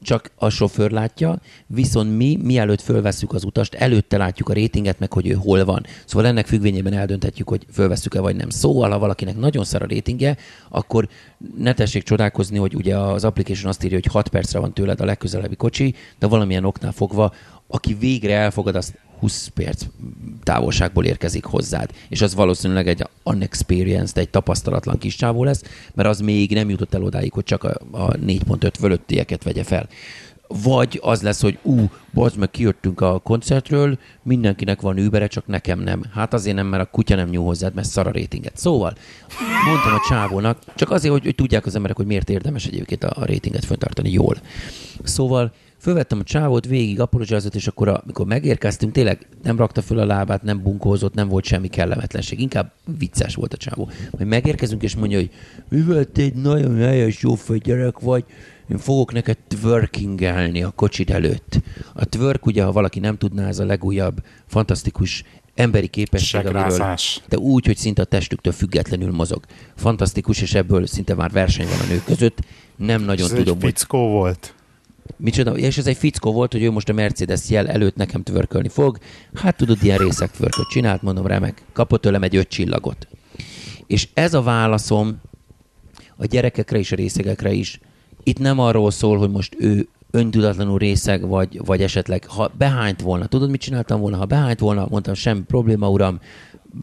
[0.03, 5.13] csak a sofőr látja, viszont mi, mielőtt fölvesszük az utast, előtte látjuk a rétinget, meg
[5.13, 5.85] hogy ő hol van.
[6.05, 8.49] Szóval ennek függvényében eldönthetjük, hogy fölvesszük-e vagy nem.
[8.49, 10.37] Szóval, ha valakinek nagyon szar a rétingje,
[10.69, 11.07] akkor
[11.57, 15.05] ne tessék csodálkozni, hogy ugye az application azt írja, hogy 6 percre van tőled a
[15.05, 17.33] legközelebbi kocsi, de valamilyen oknál fogva,
[17.67, 19.85] aki végre elfogad, azt 20 perc
[20.43, 21.89] távolságból érkezik hozzád.
[22.09, 26.93] És az valószínűleg egy unexperienced, egy tapasztalatlan kis csávó lesz, mert az még nem jutott
[26.93, 29.87] el odáig, hogy csak a, a 4.5 fölöttieket vegye fel.
[30.63, 35.79] Vagy az lesz, hogy ú, bazd meg, kijöttünk a koncertről, mindenkinek van Ubere, csak nekem
[35.79, 36.03] nem.
[36.13, 38.57] Hát azért nem, mert a kutya nem nyúl hozzád, mert szar a rétinget.
[38.57, 38.95] Szóval,
[39.65, 43.11] mondtam a csávónak, csak azért, hogy, hogy tudják az emberek, hogy miért érdemes egyébként a,
[43.15, 44.37] a rétinget föntartani jól.
[45.03, 45.53] Szóval
[45.83, 50.43] fölvettem a csávót, végig apologizázott, és akkor, amikor megérkeztünk, tényleg nem rakta föl a lábát,
[50.43, 52.39] nem bunkózott, nem volt semmi kellemetlenség.
[52.39, 53.89] Inkább vicces volt a csávó.
[54.11, 55.29] Majd megérkezünk, és mondja, hogy
[55.69, 58.23] mivel te egy nagyon helyes, jó gyerek vagy,
[58.69, 61.61] én fogok neked twerkingelni a kocsid előtt.
[61.93, 65.23] A twerk, ugye, ha valaki nem tudná, ez a legújabb, fantasztikus
[65.55, 66.97] emberi képesség, amiről,
[67.29, 69.45] de úgy, hogy szinte a testüktől függetlenül mozog.
[69.75, 72.39] Fantasztikus, és ebből szinte már verseny van a nők között.
[72.75, 74.53] Nem nagyon Ez tudom, egy hogy volt.
[75.17, 75.57] Micsoda?
[75.57, 78.97] És ez egy fickó volt, hogy ő most a Mercedes jel előtt nekem tvörkölni fog.
[79.33, 81.63] Hát tudod, ilyen részek tvörköt csinált, mondom, remek.
[81.73, 83.07] Kapott tőlem egy öt csillagot.
[83.87, 85.21] És ez a válaszom
[86.15, 87.79] a gyerekekre és a részegekre is.
[88.23, 93.25] Itt nem arról szól, hogy most ő öntudatlanul részeg, vagy, vagy esetleg, ha behányt volna,
[93.25, 94.17] tudod, mit csináltam volna?
[94.17, 96.19] Ha behányt volna, mondtam, semmi probléma, uram,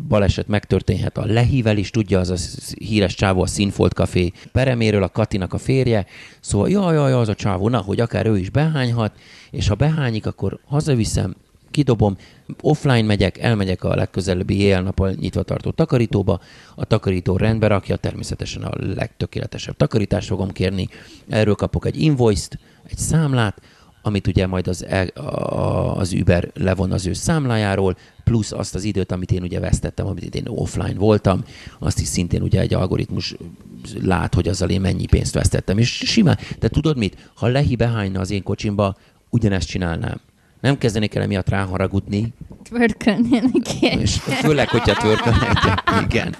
[0.09, 1.19] baleset megtörténhet.
[1.19, 2.37] A lehível is tudja, az a
[2.85, 6.07] híres csávó a Színfolt Café pereméről, a Katinak a férje.
[6.41, 9.13] Szóval, jaj, jaj, az a csávó, na, hogy akár ő is behányhat,
[9.51, 11.35] és ha behányik, akkor hazaviszem,
[11.71, 12.17] kidobom,
[12.61, 16.41] offline megyek, elmegyek a legközelebbi éjjel-nappal nyitva tartó takarítóba,
[16.75, 20.89] a takarító rendbe rakja, természetesen a legtökéletesebb takarítást fogom kérni,
[21.29, 23.61] erről kapok egy invoice-t, egy számlát,
[24.03, 24.87] amit ugye majd az,
[25.95, 30.35] az Uber levon az ő számlájáról, plusz azt az időt, amit én ugye vesztettem, amit
[30.35, 31.45] én offline voltam,
[31.79, 33.37] azt is szintén ugye egy algoritmus
[34.03, 35.79] lát, hogy azzal én mennyi pénzt vesztettem.
[35.79, 37.31] És simán, de tudod mit?
[37.35, 38.97] Ha Lehi behányna az én kocsimba,
[39.31, 40.21] ugyanezt csinálnám.
[40.61, 42.33] Nem kezdenék el emiatt ráharagudni,
[42.63, 44.01] Tvörkölnének ilyen.
[44.01, 46.35] és főleg, hogyha törkölnek, igen.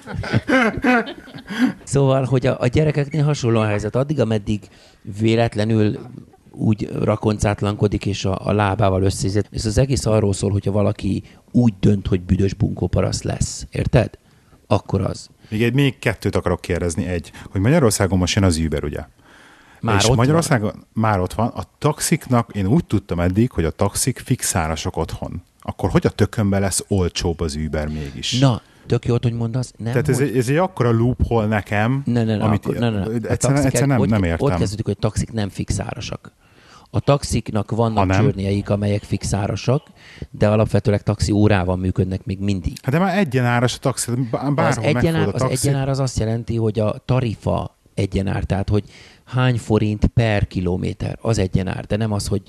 [1.83, 3.95] Szóval, hogy a, a gyerekeknél hasonló a helyzet.
[3.95, 4.59] Addig, ameddig
[5.19, 5.99] véletlenül
[6.51, 9.49] úgy rakoncátlankodik, és a, a lábával összezet.
[9.51, 13.65] Ez az egész arról szól, hogyha valaki úgy dönt, hogy büdös bunkóparasz lesz.
[13.71, 14.17] Érted?
[14.67, 15.29] Akkor az.
[15.49, 17.05] Még, egy, még kettőt akarok kérdezni.
[17.05, 19.05] Egy, hogy Magyarországon most jön az Uber, ugye?
[19.81, 20.87] Már és ott Magyarországon van.
[20.93, 21.47] már ott van.
[21.47, 25.43] A taxiknak, én úgy tudtam eddig, hogy a taxik fixárasok otthon.
[25.61, 28.39] Akkor hogy a tökönbe lesz olcsóbb az Uber mégis?
[28.39, 29.73] Na, tök jót, hogy mondasz.
[29.77, 32.77] Nem Tehát ez, hogy- egy, ez egy akkora loophole nekem, Ne, ne, ne, amit akkor,
[32.77, 33.03] ne, ne, ne.
[33.05, 34.57] Egyszerűen, taxik- egyszerűen nem, ott, nem Ott értem.
[34.57, 36.31] kezdődik, hogy taxik nem fixárasak.
[36.93, 39.87] A taxiknak vannak csörnyeik, amelyek fixárasak,
[40.29, 42.73] de alapvetőleg taxi órával működnek még mindig.
[42.81, 45.67] Hát de már egyenáras a taxi, Az bárhol egyenár, megfogod a az taxi.
[45.67, 48.83] egyenár az azt jelenti, hogy a tarifa egyenár, tehát hogy
[49.25, 52.41] hány forint per kilométer, az egyenár, de nem az, hogy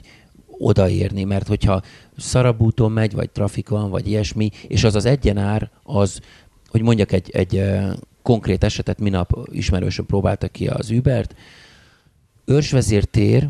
[0.59, 1.82] odaérni, mert hogyha
[2.16, 6.20] szarabúton megy, vagy trafik van, vagy ilyesmi, és az az egyenár, az,
[6.68, 7.64] hogy mondjak egy, egy
[8.22, 11.34] konkrét esetet, minap ismerősöm próbálta ki az Ubert,
[12.45, 13.49] Őrsvezértér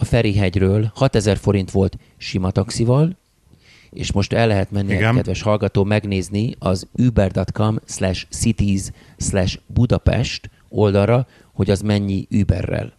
[0.00, 3.16] a Ferihegyről 6000 forint volt sima taxival,
[3.90, 5.14] és most el lehet menni, Igen.
[5.14, 8.82] kedves hallgató, megnézni az uber.com slash cities
[9.16, 12.92] slash Budapest oldalra, hogy az mennyi Uberrel.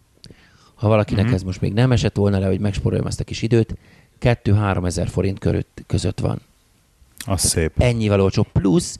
[0.74, 1.34] Ha valakinek Mhm.
[1.34, 3.76] ez most még nem esett volna le, hogy megspóroljam ezt a kis időt,
[4.18, 6.40] 2-3 ezer forint körött, között van.
[7.26, 7.72] Az szép.
[7.78, 8.46] Ennyivel olcsóbb.
[8.52, 8.98] Plusz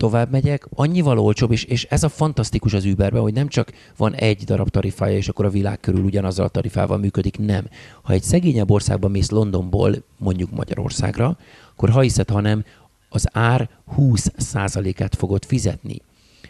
[0.00, 4.14] tovább megyek, annyival olcsóbb, és, és ez a fantasztikus az Uberben, hogy nem csak van
[4.14, 7.64] egy darab tarifája, és akkor a világ körül ugyanazzal a tarifával működik, nem.
[8.02, 11.36] Ha egy szegényebb országban mész Londonból, mondjuk Magyarországra,
[11.72, 12.64] akkor ha hiszed, hanem
[13.08, 15.96] az ár 20%-át fogod fizetni.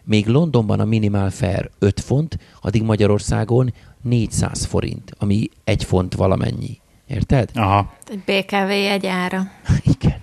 [0.05, 6.79] Még Londonban a minimál fare 5 font, addig Magyarországon 400 forint, ami egy font valamennyi.
[7.07, 7.51] Érted?
[7.55, 7.93] Aha.
[8.11, 9.43] Egy BKV jegyára.
[9.99, 10.20] Igen.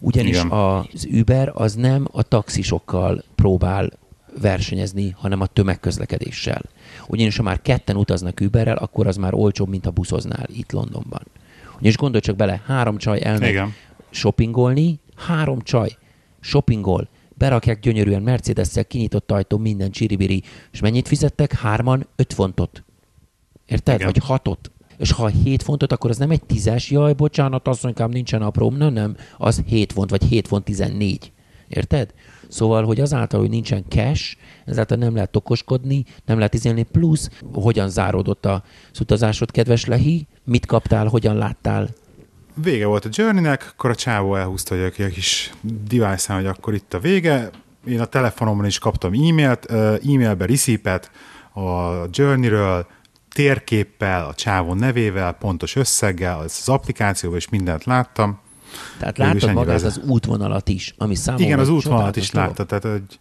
[0.00, 0.50] Ugyanis Igen.
[0.50, 3.90] az Uber az nem a taxisokkal próbál
[4.40, 6.62] versenyezni, hanem a tömegközlekedéssel.
[7.06, 11.22] Ugyanis ha már ketten utaznak Uberrel, akkor az már olcsóbb, mint a buszoznál itt Londonban.
[11.74, 13.74] Ugyanis gondolj csak bele, három csaj elmegy Igen.
[14.10, 15.96] shoppingolni, három csaj
[16.40, 20.42] shoppingol, berakják gyönyörűen Mercedes-szel, kinyitott ajtó, minden csiribiri,
[20.72, 21.52] és mennyit fizettek?
[21.52, 22.84] Hárman öt fontot.
[23.66, 23.94] Érted?
[23.94, 24.06] Igen.
[24.06, 24.70] Vagy hatot.
[25.00, 28.92] És ha 7 fontot, akkor az nem egy tízes, jaj, bocsánat, asszonykám, nincsen apróm, nem,
[28.92, 31.32] nem, az 7 font, vagy 7 font 14.
[31.68, 32.14] Érted?
[32.48, 34.36] Szóval, hogy azáltal, hogy nincsen cash,
[34.66, 40.26] ezáltal nem lehet okoskodni, nem lehet izélni, plusz hogyan záródott az utazásod, kedves Lehi?
[40.44, 41.88] Mit kaptál, hogyan láttál?
[42.54, 45.52] Vége volt a journey-nek, akkor a csávó elhúzta, hogy egy kis
[45.88, 47.50] device hogy akkor itt a vége.
[47.86, 51.10] Én a telefonomon is kaptam e-mailt, e-mailbe receipt
[51.54, 52.86] a journey-ről,
[53.34, 58.38] térképpel, a csávó nevével, pontos összeggel, az, az applikációban is mindent láttam.
[58.98, 59.88] Tehát láttad magát vezet.
[60.02, 63.18] az útvonalat is, ami számomra Igen, az útvonalat is láttad, tehát hogy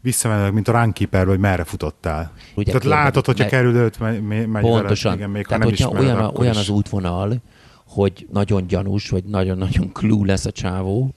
[0.00, 2.32] visszamenőleg, mint a runkeeperben, hogy merre futottál.
[2.54, 4.20] Ugye tehát körbe- látod, hogyha meg- kerül őt, megy,
[4.60, 5.02] Pontosan.
[5.02, 6.58] veled, igen, még Tehát, ha nem ismered, olyan, a- olyan is.
[6.58, 7.42] az útvonal,
[7.86, 11.14] hogy nagyon gyanús, vagy nagyon-nagyon clue lesz a csávó,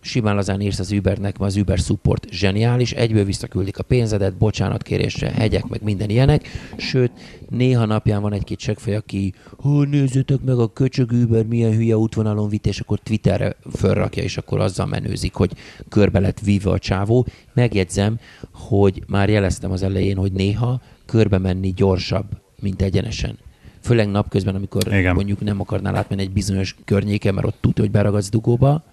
[0.00, 5.30] simán lazán írsz az Ubernek, mert az Uber support zseniális, egyből visszaküldik a pénzedet, bocsánatkérésre,
[5.30, 7.10] hegyek, meg minden ilyenek, sőt,
[7.48, 12.48] néha napján van egy-két seggfej, aki, hú, nézzétek meg a köcsög Uber, milyen hülye útvonalon
[12.48, 15.52] vitt, és akkor Twitterre fölrakja, és akkor azzal menőzik, hogy
[15.88, 17.26] körbe lett víve a csávó.
[17.54, 18.18] Megjegyzem,
[18.52, 22.26] hogy már jeleztem az elején, hogy néha körbe menni gyorsabb,
[22.60, 23.38] mint egyenesen.
[23.80, 25.14] Főleg napközben, amikor Igen.
[25.14, 28.84] mondjuk nem akarnál átmenni egy bizonyos környéken, mert ott tudja, hogy beragadsz dugóba,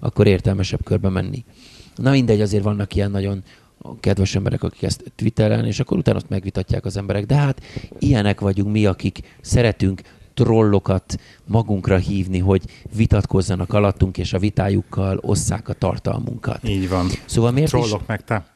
[0.00, 1.44] akkor értelmesebb körbe menni.
[1.94, 3.42] Na mindegy, azért vannak ilyen nagyon
[4.00, 7.26] kedves emberek, akik ezt Twitteren, és akkor utána azt megvitatják az emberek.
[7.26, 7.60] De hát
[7.98, 10.00] ilyenek vagyunk mi, akik szeretünk
[10.34, 12.62] trollokat magunkra hívni, hogy
[12.96, 16.68] vitatkozzanak alattunk, és a vitájukkal osszák a tartalmunkat.
[16.68, 17.06] Így van.
[17.24, 18.46] Szóval miért is, Trollok meg te.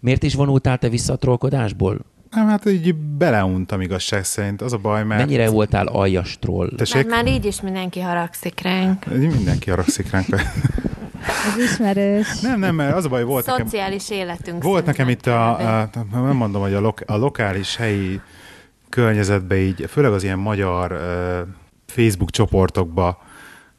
[0.00, 2.00] miért is vonultál te vissza a trollkodásból?
[2.32, 4.62] Nem, hát így beleuntam igazság szerint.
[4.62, 5.20] Az a baj, mert...
[5.20, 6.72] Mennyire voltál aljas troll?
[6.76, 9.06] Tessék, Mert már így is mindenki haragszik ránk.
[9.06, 10.26] mindenki haragszik ránk.
[11.46, 12.40] Ez ismerős.
[12.40, 15.90] nem, nem, mert az a baj, volt nekem, Szociális életünk volt nekem itt a, a,
[16.12, 18.20] nem mondom, hogy a, lok, a lokális helyi
[18.88, 21.48] környezetben így, főleg az ilyen magyar uh,
[21.86, 23.22] Facebook csoportokba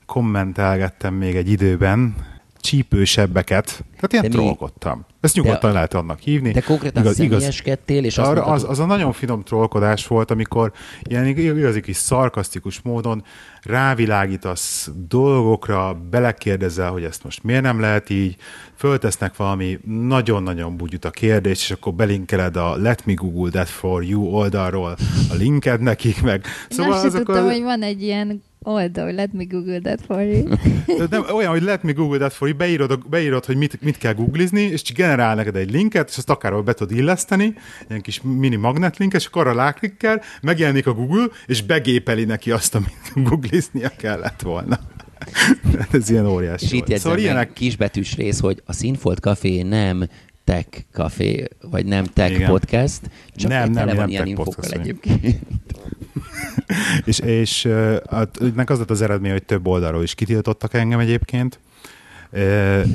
[0.05, 2.15] kommentelgettem még egy időben
[2.63, 5.05] csípősebbeket, tehát ilyen De mi- trollkodtam.
[5.21, 6.51] Ezt nyugodtan De- lehet annak hívni.
[6.51, 10.31] Te konkrétan igaz, személyeskedtél, és azt arra, mondtad, az, az a nagyon finom trollkodás volt,
[10.31, 10.71] amikor
[11.03, 13.23] ilyen ig- igazi kis szarkasztikus módon
[13.61, 18.35] rávilágítasz dolgokra, belekérdezel, hogy ezt most miért nem lehet így,
[18.75, 24.23] föltesznek valami nagyon-nagyon bugyuta kérdést, és akkor belinkeled a Let me Google that for you
[24.23, 24.95] oldalról
[25.29, 28.43] a linked nekik, meg Szóval Én azt sem azok tudtam, a- hogy van egy ilyen
[28.63, 30.47] oldal, let me google that for you.
[31.09, 34.13] nem, olyan, hogy let me Google that for you, beírod, beírod hogy mit, mit kell
[34.13, 37.53] googlizni, és csak generál neked egy linket, és azt akár be tudod illeszteni,
[37.89, 42.75] ilyen kis mini magnetlinket, és akkor arra ráklikkel, megjelenik a Google, és begépeli neki azt,
[42.75, 44.79] amit googliznia kellett volna.
[45.79, 49.61] Hát Ez ilyen óriási és itt jegyzem Szóval ilyenek, kisbetűs rész, hogy a Színfolt Café
[49.61, 50.07] nem
[50.43, 52.49] tech café, vagy nem tech Igen.
[52.49, 53.01] podcast,
[53.35, 55.39] csak Nem, nem, van nem ilyen podcast, egyébként.
[57.05, 61.59] és, és ennek az lett az eredmény, hogy több oldalról is kitiltottak engem egyébként,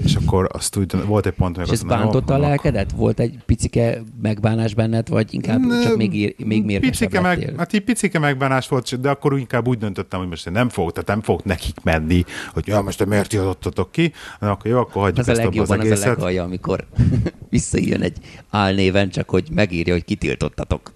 [0.05, 2.93] és akkor azt úgy, volt egy pont, És hogy ez bántotta a lelkedet?
[2.93, 7.85] Volt egy picike megbánás benned, vagy inkább csak még, még mérgesebb picike meg, hát így
[7.85, 11.23] picike megbánás volt, de akkor inkább úgy döntöttem, hogy most én nem fogok, tehát nem
[11.23, 15.19] fogok nekik menni, hogy ja, most te miért tiltottatok ki, hanem akkor jó, akkor hagyjuk
[15.19, 16.17] Az a ezt abba az legjobban az a egészet.
[16.17, 16.87] legalja, amikor
[17.51, 18.17] visszajön egy
[18.51, 20.93] álnéven, csak hogy megírja, hogy kitiltottatok.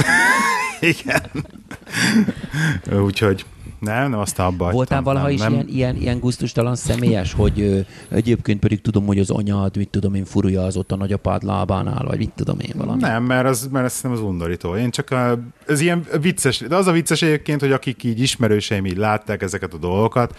[0.80, 1.22] Igen.
[3.04, 3.44] Úgyhogy
[3.80, 5.52] nem, nem, aztán abba Voltál valaha nem, is nem.
[5.52, 10.14] ilyen, ilyen, ilyen gusztustalan személyes, hogy ö, egyébként pedig tudom, hogy az anyád, mit tudom
[10.14, 13.00] én, furulja az ott a nagyapád lábánál, vagy mit tudom én valami.
[13.00, 14.76] Nem, mert az, mert ez nem az undorító.
[14.76, 18.86] Én csak a, ez ilyen vicces, de az a vicces egyébként, hogy akik így ismerőseim
[18.86, 20.36] így látták ezeket a dolgokat,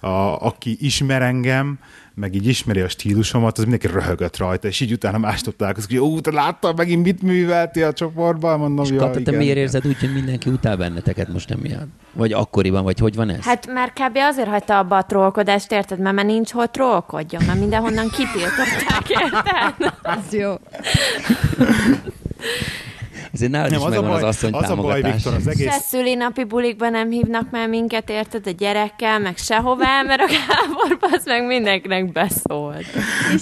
[0.00, 0.08] a,
[0.46, 1.78] aki ismer engem,
[2.14, 6.08] meg így ismeri a stílusomat, az mindenki röhögött rajta, és így utána más találkozik, hogy
[6.08, 8.58] ó, te láttad megint mit művelti a csoportban?
[8.58, 11.88] Mondom, És ja, Kata, te miért érzed úgy, hogy mindenki utál benneteket most nem miatt?
[12.12, 13.44] Vagy akkoriban, vagy hogy van ez?
[13.44, 14.16] Hát már kb.
[14.16, 15.98] azért hagyta abba a trollkodást, érted?
[15.98, 19.94] Mert már nincs hol trollkodjon, mert mindenhonnan kitiltották, érted?
[20.16, 20.54] Az jó.
[23.32, 25.14] Ezért nálad is Nem, az a megvan baj, az asszony az a baj, támogatás.
[25.14, 28.46] Viktor, az Se egész, szülinapi bulikban nem hívnak már minket, érted?
[28.46, 32.86] A gyerekkel, meg sehová, mert a Gábor az meg mindenkinek beszólt.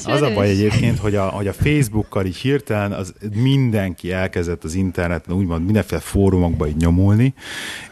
[0.05, 4.75] Az a baj egyébként, hogy a, hogy a Facebookkal így hirtelen az mindenki elkezdett az
[4.75, 7.35] interneten úgymond mindenféle fórumokba így nyomulni,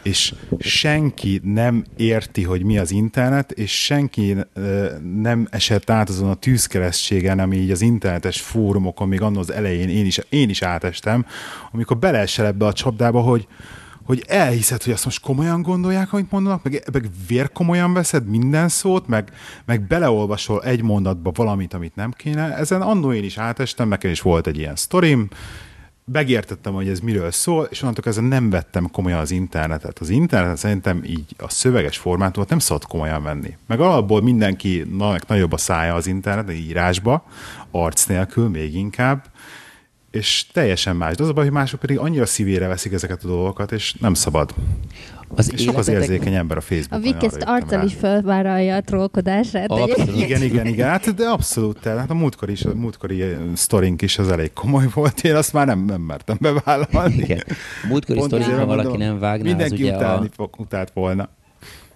[0.01, 4.85] és senki nem érti, hogy mi az internet, és senki ö,
[5.21, 9.89] nem esett át azon a tűzkeresztségen, ami így az internetes fórumokon még annól az elején
[9.89, 11.25] én is, én is átestem,
[11.71, 13.47] amikor beleesel ebbe a csapdába, hogy
[14.07, 19.07] hogy elhiszed, hogy azt most komolyan gondolják, amit mondanak, meg, meg vérkomolyan veszed minden szót,
[19.07, 19.31] meg,
[19.65, 22.55] meg beleolvasol egy mondatba valamit, amit nem kéne.
[22.55, 25.27] Ezen annó én is átestem, nekem is volt egy ilyen sztorim,
[26.11, 29.99] megértettem, hogy ez miről szól, és onnantól kezdve nem vettem komolyan az internetet.
[29.99, 33.57] Az internet szerintem így a szöveges formátumot nem szabad komolyan venni.
[33.67, 37.23] Meg alapból mindenki na, nagyobb a szája az internet, írásba,
[37.71, 39.23] arc nélkül még inkább,
[40.11, 41.15] és teljesen más.
[41.15, 44.13] De az a baj, hogy mások pedig annyira szívére veszik ezeket a dolgokat, és nem
[44.13, 44.53] szabad.
[45.35, 47.01] Az És sok az érzékeny ember a A Facebookon.
[47.01, 49.69] Vik arra ezt jöttem arccal is felvállalja a trollkodását.
[49.69, 50.21] Abszolút.
[50.21, 50.87] Igen, igen, igen.
[50.87, 51.79] Hát, de abszolút.
[51.79, 55.23] Tehát a múltkor is, a múltkori eh, sztorink is az elég komoly volt.
[55.23, 57.15] Én azt már nem, nem mertem bevállalni.
[57.15, 57.43] Igen.
[57.83, 60.33] A múltkori Pont sztorin, azért ha valaki mondom, nem vágná, az Mindenki ugye utálni a,
[60.35, 61.29] fog, utált volna.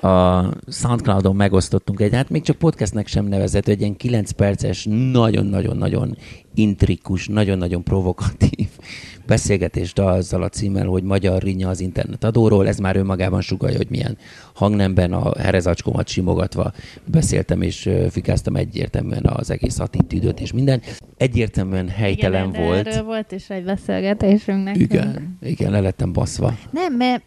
[0.02, 6.18] A Soundcloudon megosztottunk egy, hát még csak podcastnek sem nevezett, egy ilyen 9 perces, nagyon-nagyon-nagyon
[6.54, 8.68] intrikus, nagyon-nagyon provokatív
[9.28, 12.68] beszélgetést azzal a címmel, hogy Magyar Rinya az internet adóról.
[12.68, 14.18] Ez már önmagában sugalja, hogy milyen
[14.54, 16.72] hangnemben a herezacskomat simogatva
[17.06, 20.82] beszéltem, és fikáztam egyértelműen az egész attitűdöt és minden.
[21.18, 22.88] Egyértelműen helytelen Igen, volt.
[22.88, 24.92] Erről volt is egy beszélgetésünk nekünk.
[24.92, 26.58] Igen, igen, le lettem baszva.
[26.72, 27.24] Nem, mert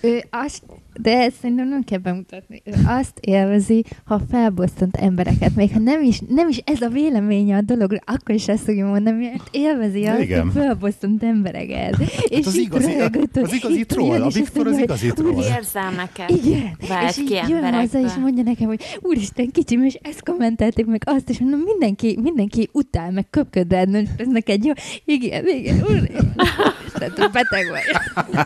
[0.00, 0.62] ő azt,
[1.00, 2.62] de ezt szerintem nem kell bemutatni.
[2.64, 7.56] Ő azt élvezi, ha felbosszant embereket, még ha nem is, nem is ez a véleménye
[7.56, 10.42] a dologra, akkor is ezt fogja mondani, mert élvezi azt, Igen.
[10.42, 11.94] hogy felbosszant embereket.
[12.28, 15.32] és az itt igazi- röhögött, az igazi itt troll, a Viktor az igazi troll.
[15.32, 16.76] "Úristen, Érzelmeket igen,
[17.08, 21.02] és ki így jön haza, és mondja nekem, hogy úristen, kicsim, és ezt kommentelték meg
[21.04, 24.72] azt, és mondom, mindenki, mindenki utál, meg köpköd rád, ez neked jó.
[25.04, 28.36] Igen, igen, úristen, beteg vagy.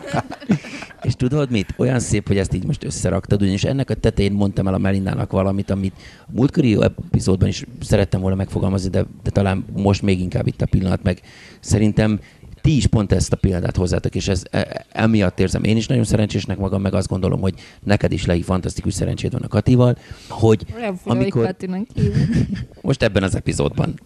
[1.03, 1.73] És tudod mit?
[1.77, 5.31] Olyan szép, hogy ezt így most összeraktad, ugyanis ennek a tetején mondtam el a Melindának
[5.31, 5.93] valamit, amit
[6.27, 10.65] a múltkori epizódban is szerettem volna megfogalmazni, de, de talán most még inkább itt a
[10.65, 11.21] pillanat, meg
[11.59, 12.19] szerintem
[12.65, 16.03] ti is pont ezt a példát hozzátok, és ez e- emiatt érzem én is nagyon
[16.03, 19.97] szerencsésnek magam, meg azt gondolom, hogy neked is lei fantasztikus szerencséd van a Katival,
[20.29, 21.87] hogy Olyan amikor, hogy
[22.81, 23.99] most ebben az epizódban.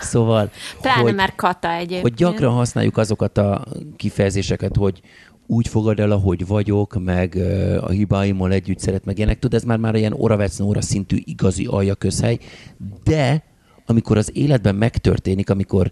[0.00, 0.50] Szóval,
[0.80, 2.02] Pláne hogy, már Kata egyébként.
[2.02, 3.64] hogy gyakran használjuk azokat a
[3.96, 5.00] kifejezéseket, hogy
[5.50, 7.36] úgy fogad el, ahogy vagyok, meg
[7.80, 9.38] a hibáimmal együtt szeret, meg ilyenek.
[9.38, 12.38] Tudod, ez már már ilyen Oravec Nóra szintű igazi alja közhely,
[13.04, 13.44] de
[13.86, 15.90] amikor az életben megtörténik, amikor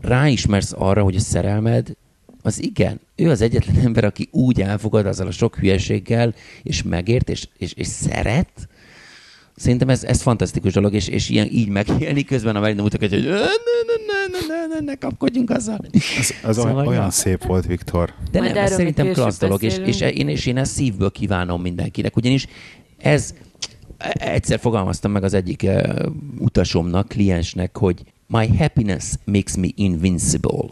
[0.00, 1.96] ráismersz arra, hogy a szerelmed,
[2.42, 7.30] az igen, ő az egyetlen ember, aki úgy elfogad azzal a sok hülyeséggel, és megért,
[7.30, 8.68] és, és, és szeret,
[9.56, 13.26] Szerintem ez, ez fantasztikus dolog, és, és ilyen, így megélni közben a Melina mutatja, hogy
[13.26, 13.38] ne, ne,
[14.06, 15.78] ne, ne, ne, ne, ne kapkodjunk azzal.
[16.18, 17.10] Ez, ez Szóval olyan, ja.
[17.10, 18.14] szép volt, Viktor.
[18.30, 20.18] De Majd nem, ez szerintem klassz dolog, és, és, beszélünk.
[20.18, 22.46] én, és én ezt szívből kívánom mindenkinek, ugyanis
[22.98, 23.34] ez
[24.12, 26.06] egyszer fogalmaztam meg az egyik uh,
[26.38, 30.64] utasomnak, kliensnek, hogy my happiness makes me invincible.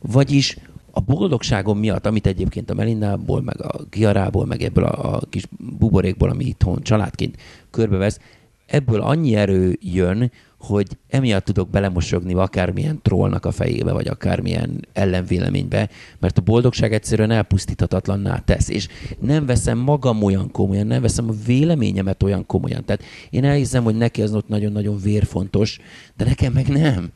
[0.00, 0.56] Vagyis
[1.00, 5.44] a boldogságom miatt, amit egyébként a Melindából, meg a Kiarából, meg ebből a, a kis
[5.78, 7.36] buborékból, ami itthon családként
[7.70, 8.18] körbevesz,
[8.66, 15.88] ebből annyi erő jön, hogy emiatt tudok belemosogni akármilyen trollnak a fejébe, vagy akármilyen ellenvéleménybe,
[16.18, 18.88] mert a boldogság egyszerűen elpusztíthatatlanná tesz, és
[19.20, 22.84] nem veszem magam olyan komolyan, nem veszem a véleményemet olyan komolyan.
[22.84, 25.78] Tehát én elhiszem, hogy neki az ott nagyon-nagyon vérfontos,
[26.16, 27.10] de nekem meg nem.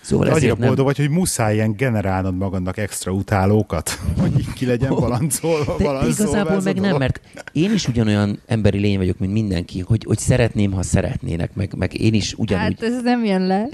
[0.00, 4.52] Szóval De annyira nem, boldog vagy, hogy muszáj ilyen generálnod magadnak extra utálókat, hogy így
[4.52, 7.20] ki legyen balancolva, De balancolva igazából meg nem, mert
[7.52, 12.00] én is ugyanolyan emberi lény vagyok, mint mindenki, hogy, hogy szeretném, ha szeretnének, meg, meg
[12.00, 12.76] én is ugyanúgy.
[12.80, 13.68] Hát ez nem jön le.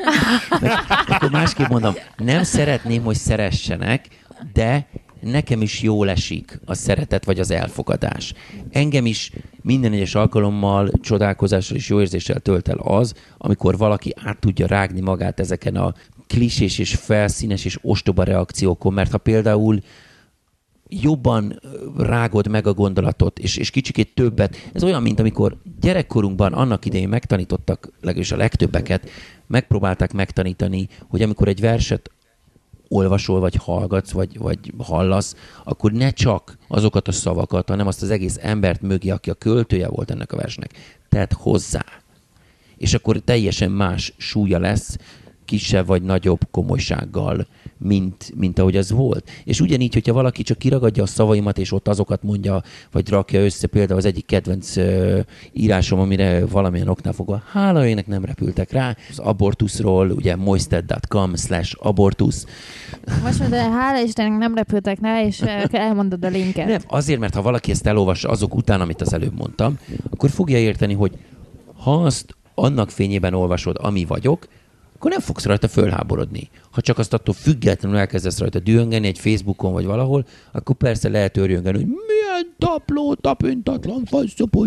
[1.08, 4.08] Akkor másképp mondom, nem szeretném, hogy szeressenek,
[4.52, 4.86] de
[5.22, 8.34] nekem is jól esik a szeretet vagy az elfogadás.
[8.70, 9.30] Engem is
[9.62, 15.00] minden egyes alkalommal csodálkozással és jó érzéssel tölt el az, amikor valaki át tudja rágni
[15.00, 15.94] magát ezeken a
[16.26, 19.78] klisés és felszínes és ostoba reakciókon, mert ha például
[20.88, 21.60] jobban
[21.96, 24.56] rágod meg a gondolatot, és, és kicsikét többet.
[24.72, 29.10] Ez olyan, mint amikor gyerekkorunkban annak idején megtanítottak, legalábbis a legtöbbeket,
[29.46, 32.10] megpróbálták megtanítani, hogy amikor egy verset
[32.92, 35.34] olvasol, vagy hallgatsz, vagy, vagy hallasz,
[35.64, 39.88] akkor ne csak azokat a szavakat, hanem azt az egész embert mögé, aki a költője
[39.88, 41.84] volt ennek a versnek, tedd hozzá.
[42.76, 44.96] És akkor teljesen más súlya lesz,
[45.44, 47.46] kisebb vagy nagyobb komolysággal,
[47.82, 49.30] mint, mint ahogy az volt.
[49.44, 52.62] És ugyanígy, hogyha valaki csak kiragadja a szavaimat, és ott azokat mondja,
[52.92, 55.18] vagy rakja össze, például az egyik kedvenc uh,
[55.52, 61.76] írásom, amire valamilyen oknál fogva, hála ének nem repültek rá, az abortuszról, ugye moisted.com slash
[61.78, 62.46] abortusz,
[63.22, 66.66] Most mondod, de hála Istennek nem repültek rá, és elmondod a linket.
[66.66, 69.78] nem, azért, mert ha valaki ezt elolvassa azok után, amit az előbb mondtam,
[70.10, 71.12] akkor fogja érteni, hogy
[71.76, 74.46] ha azt annak fényében olvasod, ami vagyok,
[75.02, 76.48] akkor nem fogsz rajta fölháborodni.
[76.70, 81.36] Ha csak azt attól függetlenül elkezdesz rajta dühöngeni egy Facebookon vagy valahol, akkor persze lehet
[81.36, 84.66] örjöngeni, hogy milyen tapló, tapintatlan, faszopó.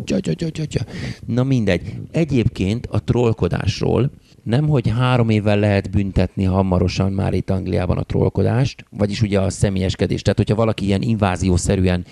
[1.26, 1.98] Na mindegy.
[2.12, 4.12] Egyébként a trollkodásról
[4.44, 9.50] nem, hogy három évvel lehet büntetni hamarosan már itt Angliában a trollkodást, vagyis ugye a
[9.50, 10.24] személyeskedést.
[10.24, 12.06] Tehát, hogyha valaki ilyen inváziószerűen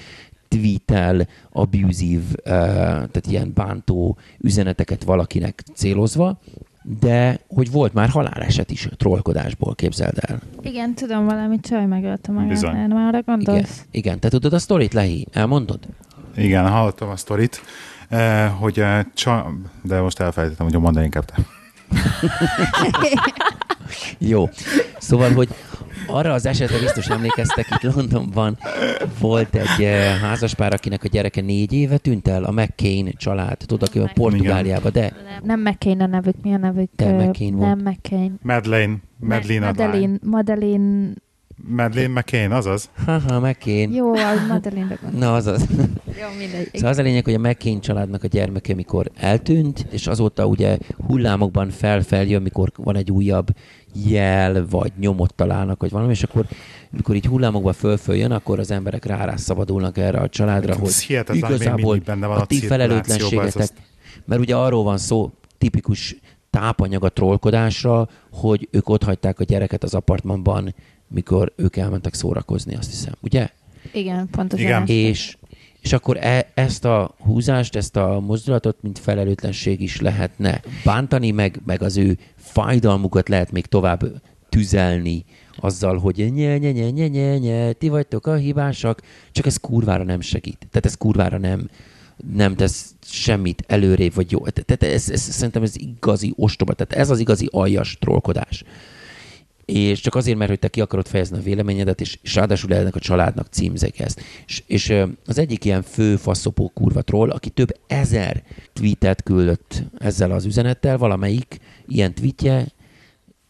[0.47, 6.39] tweetel abusív, tehát ilyen bántó üzeneteket valakinek célozva,
[6.99, 10.39] de hogy volt már haláleset is trollkodásból, képzeld el.
[10.61, 12.49] Igen, tudom, valami csaj megölte magát.
[12.49, 12.75] Bizony.
[12.75, 13.85] Erre már arra Igen, gondolsz?
[13.91, 14.19] igen.
[14.19, 15.27] Te tudod a sztorit, Lehi?
[15.31, 15.79] Elmondod?
[16.35, 17.61] Igen, hallottam a sztorit,
[18.09, 19.51] eh, hogy eh, csa...
[19.81, 21.35] de most elfelejtettem, hogy mondani inkább te.
[24.17, 24.49] Jó.
[24.97, 25.49] Szóval, hogy
[26.07, 28.57] arra az esetre biztos emlékeztek, itt Londonban
[29.19, 33.87] volt egy eh, házaspár, akinek a gyereke négy éve tűnt el, a McCain család, tudod,
[33.87, 36.89] aki a Portugáliába, de Nem McCain a nevük, mi a nevük?
[36.95, 37.75] De McCain volt.
[37.75, 38.39] Nem McCain.
[38.41, 40.19] Madeleine, Madeleine, a lány.
[41.55, 42.89] Madeleine McCain, azaz?
[43.05, 43.93] haha, McCain.
[43.93, 45.27] jó, a Madeline-re gondolom.
[45.27, 45.65] Na, azaz.
[46.05, 46.69] Jó, mindegy.
[46.73, 50.77] Szóval az a lényeg, hogy a McCain családnak a gyermeke, mikor eltűnt, és azóta ugye
[51.07, 53.47] hullámokban felfeljön, mikor van egy újabb
[54.05, 56.45] jel, vagy nyomot találnak, vagy valami, és akkor
[56.89, 61.81] mikor így hullámokban fölföljön, akkor az emberek rá szabadulnak erre a családra, Hát hogy igazából
[61.91, 63.73] mindig benne van a a ti felelőtlenségetek, azt-
[64.25, 66.15] mert ugye arról van szó, tipikus
[66.49, 70.75] tápanyag a trollkodásra, hogy ők ott hagyták a gyereket az apartmanban,
[71.13, 73.49] mikor ők elmentek szórakozni, azt hiszem, ugye?
[73.91, 74.65] Igen, pontosan.
[74.65, 74.85] Igen.
[74.87, 75.37] És,
[75.81, 81.61] és akkor e, ezt a húzást, ezt a mozdulatot, mint felelőtlenség is lehetne bántani, meg,
[81.65, 84.03] meg az ő fájdalmukat lehet még tovább
[84.49, 85.25] tüzelni
[85.57, 89.01] azzal, hogy nye, nye, nye, nye, nye, nye, ti vagytok a hibásak,
[89.31, 90.57] csak ez kurvára nem segít.
[90.57, 91.69] Tehát ez kurvára nem,
[92.33, 94.39] nem tesz semmit előrébb, vagy jó.
[94.47, 98.63] Tehát ez, ez, szerintem ez igazi ostoba, tehát ez az igazi aljas trollkodás
[99.65, 102.95] és csak azért, mert hogy te ki akarod fejezni a véleményedet, és, és ráadásul ennek
[102.95, 104.21] a családnak címzek ezt.
[104.47, 104.93] És, és
[105.25, 108.43] az egyik ilyen fő faszopó kurva troll, aki több ezer
[108.73, 112.65] tweetet küldött ezzel az üzenettel, valamelyik ilyen tweetje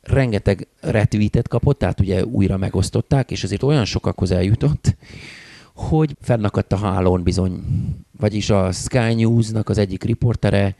[0.01, 4.95] rengeteg retweetet kapott, tehát ugye újra megosztották, és azért olyan sokakhoz eljutott,
[5.73, 7.63] hogy fennakadt a hálón bizony.
[8.19, 10.75] Vagyis a Sky News-nak az egyik riportere,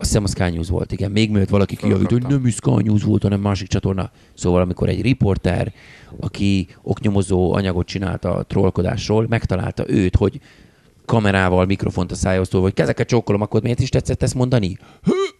[0.00, 1.10] azt hiszem a Sky News volt, igen.
[1.10, 4.10] Még mielőtt valaki kijavít, hogy nem is Sky News volt, hanem másik csatorna.
[4.34, 5.72] Szóval amikor egy riporter,
[6.20, 10.40] aki oknyomozó anyagot csinált a trollkodásról, megtalálta őt, hogy
[11.04, 14.78] kamerával, mikrofont a szájához hogy kezeket csókolom, akkor miért is tetszett ezt mondani?
[15.02, 15.39] Hő,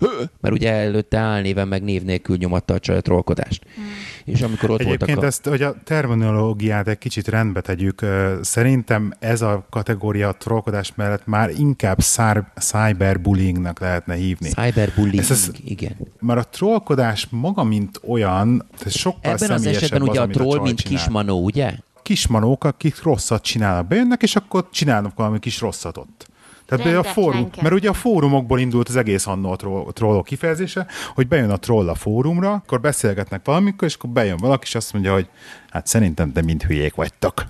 [0.00, 0.30] hő.
[0.40, 3.66] Mert ugye előtte álnéven meg név nélkül nyomatta a csaj a trollkodást.
[3.74, 3.84] Hmm.
[4.24, 5.26] És amikor ott Egyébként voltak a...
[5.26, 8.06] ezt, hogy a terminológiát egy kicsit rendbe tegyük,
[8.40, 14.48] szerintem ez a kategória a trollkodás mellett már inkább szár, cyberbullyingnak lehetne hívni.
[14.48, 15.96] Cyberbullying, Ez- ez- igen.
[16.20, 20.36] Mert a trollkodás maga, mint olyan, ez sokkal Ebben az esetben ugye az, a amit
[20.36, 20.96] troll, csaj mint csinál.
[20.98, 21.72] kismanó, ugye?
[22.02, 26.29] kismanók, akik rosszat csinálnak, bejönnek, és akkor csinálnak valami kis rosszat ott.
[26.76, 30.86] Tehát a fórum, mert ugye a fórumokból indult az egész annó a troll, trollok kifejezése,
[31.14, 34.92] hogy bejön a troll a fórumra, akkor beszélgetnek valamikor, és akkor bejön valaki, és azt
[34.92, 35.28] mondja, hogy
[35.70, 37.44] hát szerintem te mind hülyék vagytok.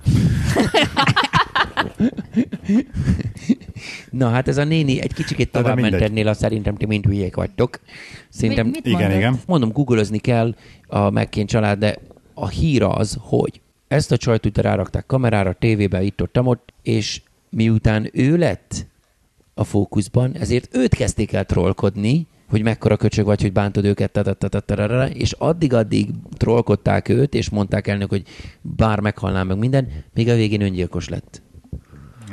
[4.11, 7.35] Na hát ez a néni egy kicsikét tovább ment ennél, a szerintem ti mind hülyék
[7.35, 7.81] vagytok.
[8.29, 9.41] Szerintem, Mi- mit Igen, igen.
[9.47, 10.55] mondom, googleozni kell
[10.87, 11.99] a McCain család, de
[12.35, 18.11] a hír az, hogy ezt a csajt rárakták kamerára, tévébe, itt ott, ott, és miután
[18.13, 18.87] ő lett
[19.55, 24.37] a fókuszban, ezért őt kezdték el trollkodni, hogy mekkora köcsög vagy, hogy bántod őket,
[25.13, 28.23] és addig-addig trollkodták őt, és mondták elnök, hogy
[28.61, 31.43] bár meghalnám meg minden, még a végén öngyilkos lett.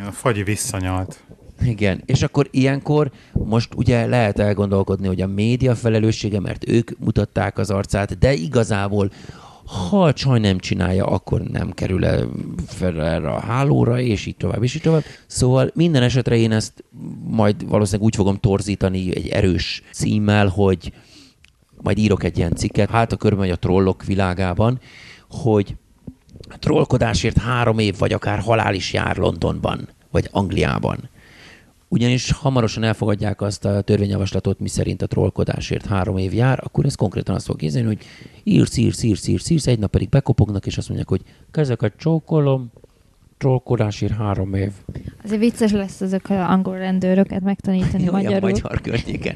[0.07, 1.24] A fagyi visszanyalt.
[1.61, 7.57] Igen, és akkor ilyenkor most ugye lehet elgondolkodni, hogy a média felelőssége, mert ők mutatták
[7.57, 9.11] az arcát, de igazából
[9.68, 12.30] ha csaj nem csinálja, akkor nem kerül el
[12.68, 15.03] fel erre a hálóra, és így tovább, és így tovább.
[15.26, 16.84] Szóval minden esetre én ezt
[17.24, 20.91] majd valószínűleg úgy fogom torzítani egy erős címmel, hogy
[21.82, 24.80] majd írok egy ilyen cikket, hát a körben a trollok világában,
[25.30, 25.76] hogy
[26.59, 31.09] trollkodásért három év, vagy akár halál is jár Londonban, vagy Angliában.
[31.90, 36.96] Ugyanis hamarosan elfogadják azt a törvényjavaslatot, mi szerint a trollkodásért három év jár, akkor ez
[36.96, 37.98] konkrétan azt fog kézdeni, hogy
[38.44, 41.22] írsz, írsz, írsz, írsz, írsz, egy nap pedig bekopognak, és azt mondják, hogy
[41.52, 42.72] kezeket csókolom,
[43.38, 44.72] trollkodásért három év.
[45.24, 48.50] Azért vicces lesz ezek az angol rendőröket megtanítani Olyan magyarul.
[48.50, 49.36] magyar környéken.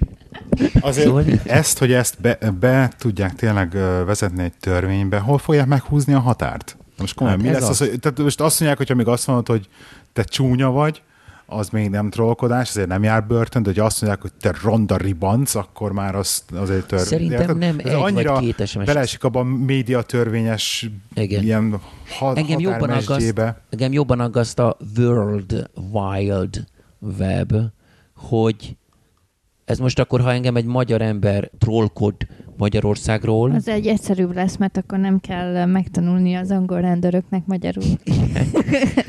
[0.79, 3.71] Azért Szóval- ezt, hogy ezt be, be tudják tényleg
[4.05, 6.77] vezetni egy törvénybe, hol fogják meghúzni a határt?
[6.97, 7.89] Most komolyan, Hát mi lesz az, az.
[7.89, 9.67] hogy, tehát most azt mondják, hogy amíg azt mondod, hogy
[10.13, 11.01] te csúnya vagy,
[11.51, 14.97] az még nem trollkodás, ezért nem jár börtön, de hogy azt mondják, hogy te ronda
[14.97, 17.07] ribanc, akkor már az azért törvény.
[17.07, 17.57] Szerintem Érted?
[17.57, 18.85] nem Ez egy vagy annyira két SMS.
[18.85, 21.43] Beleesik abban a média törvényes Igen.
[21.43, 21.79] ilyen
[22.19, 26.63] ha, Engem jobban, aggaszt, engem jobban aggaszt a World Wild
[27.17, 27.53] Web,
[28.15, 28.77] hogy
[29.65, 32.15] ez most akkor, ha engem egy magyar ember trollkod
[32.61, 37.83] Magyarországról, Az egy egyszerűbb lesz, mert akkor nem kell megtanulni az angol rendőröknek magyarul.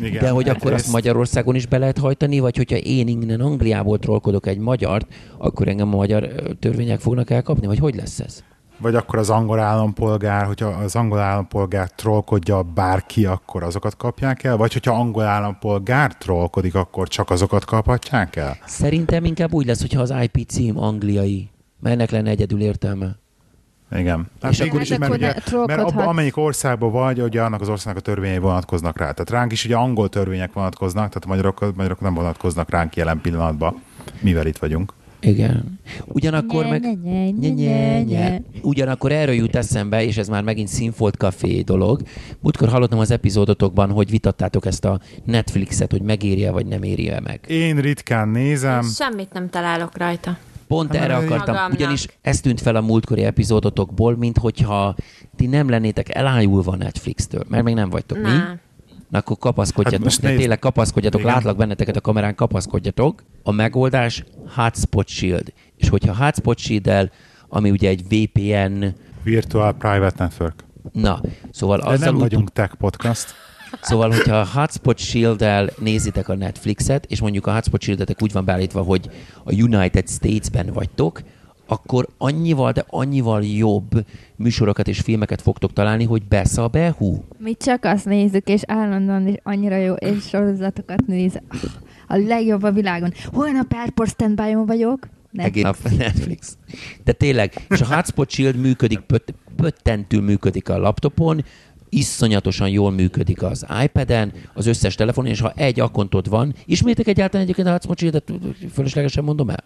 [0.03, 0.84] Igen, de hogy akkor egyrészt.
[0.84, 5.07] azt Magyarországon is be lehet hajtani, vagy hogyha én innen Angliából trollkodok egy magyart,
[5.38, 6.28] akkor engem a magyar
[6.59, 8.42] törvények fognak elkapni, vagy hogy lesz ez?
[8.78, 14.57] Vagy akkor az angol állampolgár, hogyha az angol állampolgár trollkodja bárki, akkor azokat kapják el?
[14.57, 18.57] Vagy hogyha angol állampolgár trollkodik, akkor csak azokat kaphatják el?
[18.66, 21.50] Szerintem inkább úgy lesz, hogyha az IP cím angliai,
[21.80, 23.20] mert ennek lenne egyedül értelme.
[23.95, 24.26] Igen.
[24.43, 25.34] Hát És akkor- is, mert, ugye,
[25.66, 29.05] mert abban, amelyik országban vagy, ugye annak az országnak a törvényei vonatkoznak rá.
[29.11, 33.20] Tehát ránk is ugye angol törvények vonatkoznak, tehát a magyarok, magyarok nem vonatkoznak ránk jelen
[33.20, 33.82] pillanatban,
[34.20, 34.93] mivel itt vagyunk.
[35.24, 35.80] Igen.
[36.07, 37.03] Ugyanakkor meg...
[37.03, 38.40] nye, nye, Nye.
[38.62, 42.01] Ugyanakkor erről jut eszembe, és ez már megint Színfolt Café dolog.
[42.40, 47.40] Múltkor hallottam az epizódotokban, hogy vitattátok ezt a Netflixet, hogy megéri-e vagy nem éri-e meg.
[47.49, 50.36] Én ritkán nézem, Semmit nem találok rajta.
[50.72, 51.72] Pont erre akartam, magamnak.
[51.72, 54.94] ugyanis ez tűnt fel a múltkori epizódotokból, mint hogyha
[55.36, 58.28] ti nem lennétek elájulva Netflix-től, mert még nem vagytok, mi?
[58.28, 58.60] Nem.
[59.08, 61.32] Na akkor kapaszkodjatok, Hát most de tényleg kapaszkodjatok, Igen.
[61.32, 63.22] látlak benneteket a kamerán, kapaszkodjatok.
[63.42, 65.52] A megoldás Hotspot Shield.
[65.76, 67.10] És hogyha Hotspot shield
[67.48, 68.84] ami ugye egy VPN,
[69.22, 70.64] Virtual Private Network.
[70.92, 71.20] na,
[71.50, 73.34] szóval De azzal nem úgy vagyunk tech podcast.
[73.80, 78.44] Szóval, hogyha a Hotspot Shield-el nézitek a Netflixet, és mondjuk a Hotspot Shield-etek úgy van
[78.44, 79.10] beállítva, hogy
[79.44, 81.22] a United States-ben vagytok,
[81.66, 84.04] akkor annyival, de annyival jobb
[84.36, 87.24] műsorokat és filmeket fogtok találni, hogy besze a behú.
[87.38, 91.40] Mi csak azt nézzük, és állandóan is annyira jó, és sorozatokat néz.
[92.08, 93.12] A legjobb a világon.
[93.32, 95.08] Holnap Airport standby vagyok.
[95.30, 95.44] Ne.
[95.44, 96.56] Egész nap Netflix.
[97.04, 101.44] De tényleg, és a Hotspot Shield működik, pöt, pöttentül működik a laptopon,
[101.95, 107.43] iszonyatosan jól működik az iPad-en, az összes telefonon, és ha egy akkontod van, ismétek egyáltalán
[107.43, 108.32] egyébként a Hotspot Shield-et,
[108.72, 109.64] fölöslegesen mondom el?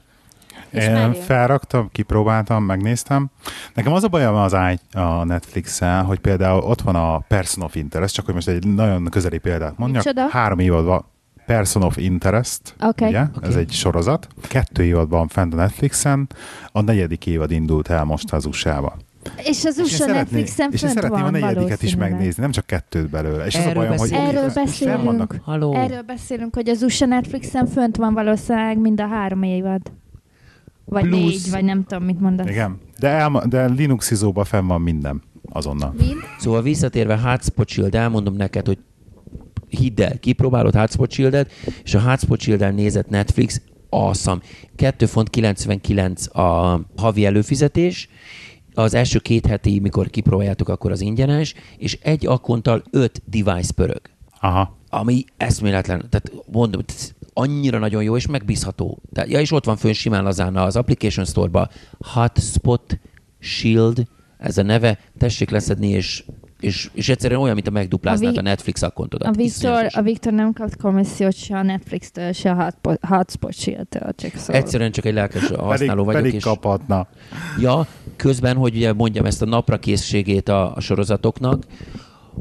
[0.73, 3.31] Én felraktam, kipróbáltam, megnéztem.
[3.75, 7.75] Nekem az a bajom az i- a Netflix-el, hogy például ott van a Person of
[7.75, 10.05] Interest, csak hogy most egy nagyon közeli példát mondjak.
[10.05, 10.29] Micsoda?
[10.29, 11.05] Három évadban
[11.47, 13.07] Person of Interest, Oké.
[13.07, 13.23] ugye?
[13.37, 13.47] Oké.
[13.47, 14.27] Ez egy sorozat.
[14.49, 16.29] Kettő évadban fent a Netflixen,
[16.73, 18.97] a negyedik évad indult el most az USA-ba.
[19.37, 22.51] És az És USA szeretném, Netflixen és fönt szeretném van a negyediket is megnézni, nem
[22.51, 23.47] csak kettőt belőle.
[23.47, 24.29] És az a Erről bajom, hogy beszélünk.
[24.29, 25.03] Erről és fenn beszélünk.
[25.05, 25.37] vannak.
[25.45, 25.75] Haló.
[25.75, 29.81] Erről beszélünk, hogy az USA Netflixen fönt van valószínűleg mind a három évad.
[30.85, 32.49] Vagy Plusz- négy, vagy nem tudom, mit mondasz.
[32.49, 35.95] Igen, de, elma, de Linux izóban fenn van minden azonnal.
[35.99, 36.21] Mind?
[36.39, 38.79] Szóval visszatérve Hotspot Shield, elmondom neked, hogy
[39.69, 41.51] hidd el, kipróbálod Hotspot Shield-et,
[41.83, 43.61] és a Hotspot shield nézett Netflix,
[43.91, 44.41] awesome.
[44.77, 48.09] 2 font 99 a havi előfizetés,
[48.83, 54.01] az első két heti, mikor kipróbáljátok, akkor az ingyenes, és egy akkonttal öt device pörög.
[54.41, 54.77] Aha.
[54.89, 56.83] ami eszméletlen, tehát mondom,
[57.33, 58.99] annyira nagyon jó és megbízható.
[59.13, 61.69] Tehát, ja, és ott van fönn simán lazán az Application Store-ba
[61.99, 62.99] Hotspot
[63.39, 64.07] Shield,
[64.39, 66.25] ez a neve, tessék leszedni, és,
[66.67, 69.29] és, és egyszerűen olyan, mint a megdupláznád A a, Vi- a Netflix akkontodat.
[69.29, 74.35] A Viktor, a Viktor nem kap komissziót se a Netflix-től, se a Hotspot, Shield-től, csak
[74.37, 74.57] szól.
[74.57, 77.07] Egyszerűen csak egy lelkes használó pedig, vagyok, pedig és kaphatna.
[77.61, 77.87] Ja,
[78.17, 81.65] közben, hogy ugye mondjam ezt a napra készségét a, a sorozatoknak,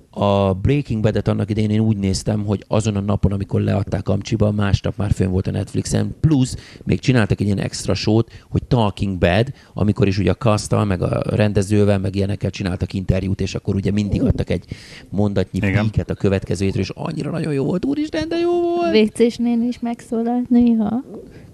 [0.09, 4.51] a Breaking Bad-et annak idején én úgy néztem, hogy azon a napon, amikor leadták Amcsiba,
[4.51, 9.17] másnap már fönn volt a Netflixen, plusz még csináltak egy ilyen extra sót, hogy Talking
[9.17, 13.75] Bad, amikor is ugye a kasztal, meg a rendezővel, meg ilyenekkel csináltak interjút, és akkor
[13.75, 14.65] ugye mindig adtak egy
[15.09, 15.83] mondatnyi Igen.
[15.83, 18.91] píket a következő hétről, és annyira nagyon jó volt, úristen, de jó volt!
[18.91, 21.03] Végcés néni is megszólalt néha.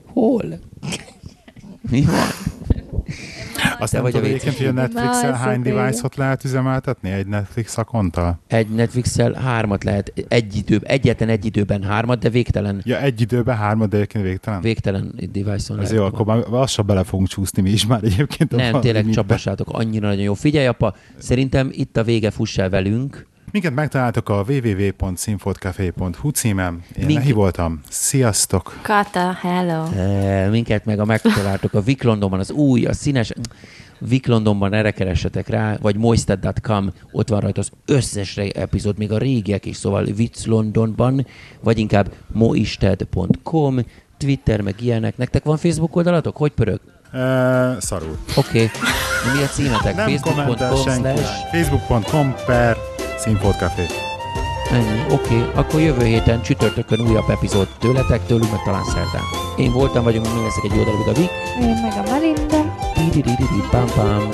[0.06, 0.60] Hol?
[1.89, 2.16] Mi van?
[3.80, 7.78] Azt nem vagy a tudod egyébként, hogy a Netflixen hány device-ot lehet üzemeltetni egy Netflix
[7.78, 8.39] akonttal?
[8.47, 13.57] Egy Netflix-el hármat lehet egy idő, egyetlen egy időben hármat, de végtelen, Ja, egy időben
[13.57, 14.62] hármat, de egyébként végtelen?
[14.62, 18.55] végtelen device-on Ez jó, akkor már lassan bele fogunk csúszni mi is már egyébként.
[18.55, 20.34] Nem, tényleg csapassátok, annyira nagyon jó.
[20.34, 23.30] Figyelj, apa, szerintem itt a vége, fuss el velünk.
[23.52, 26.84] Minket megtaláltok a www.színfoltcafé.hu címen.
[26.99, 27.82] Én Lehi voltam.
[27.89, 28.80] Sziasztok!
[28.82, 29.86] Kata, hello.
[29.86, 33.32] E, minket meg a megtaláltok a Vic Londonban, az új, a színes
[33.99, 39.18] Vic Londonban erre keressetek rá, vagy moisted.com, ott van rajta az összes epizód, még a
[39.18, 41.28] régiek is, szóval Vic Londonban,
[41.60, 43.80] vagy inkább moisted.com,
[44.18, 45.18] Twitter, meg ilyenek.
[45.18, 46.38] Nektek van Facebook oldalatok?
[46.38, 46.80] Hogy pörög?
[47.14, 47.20] Uh,
[47.80, 48.18] szarul.
[48.36, 48.64] Oké.
[48.64, 48.70] Okay.
[49.36, 49.95] Mi a címetek?
[49.95, 52.91] Facebook.com slash Facebook.com per
[53.24, 53.86] Színfoltcafé.
[54.72, 55.38] Ennyi, oké.
[55.38, 55.50] Okay.
[55.56, 59.24] Akkor jövő héten csütörtökön újabb epizód tőletek, tőlünk, meg talán szerdán.
[59.58, 61.32] Én voltam, vagyunk, mi leszek egy jó darabig a Vik.
[61.62, 62.76] Én meg a Marinda.
[62.96, 64.30] Di-di-di-di-di, pam pam.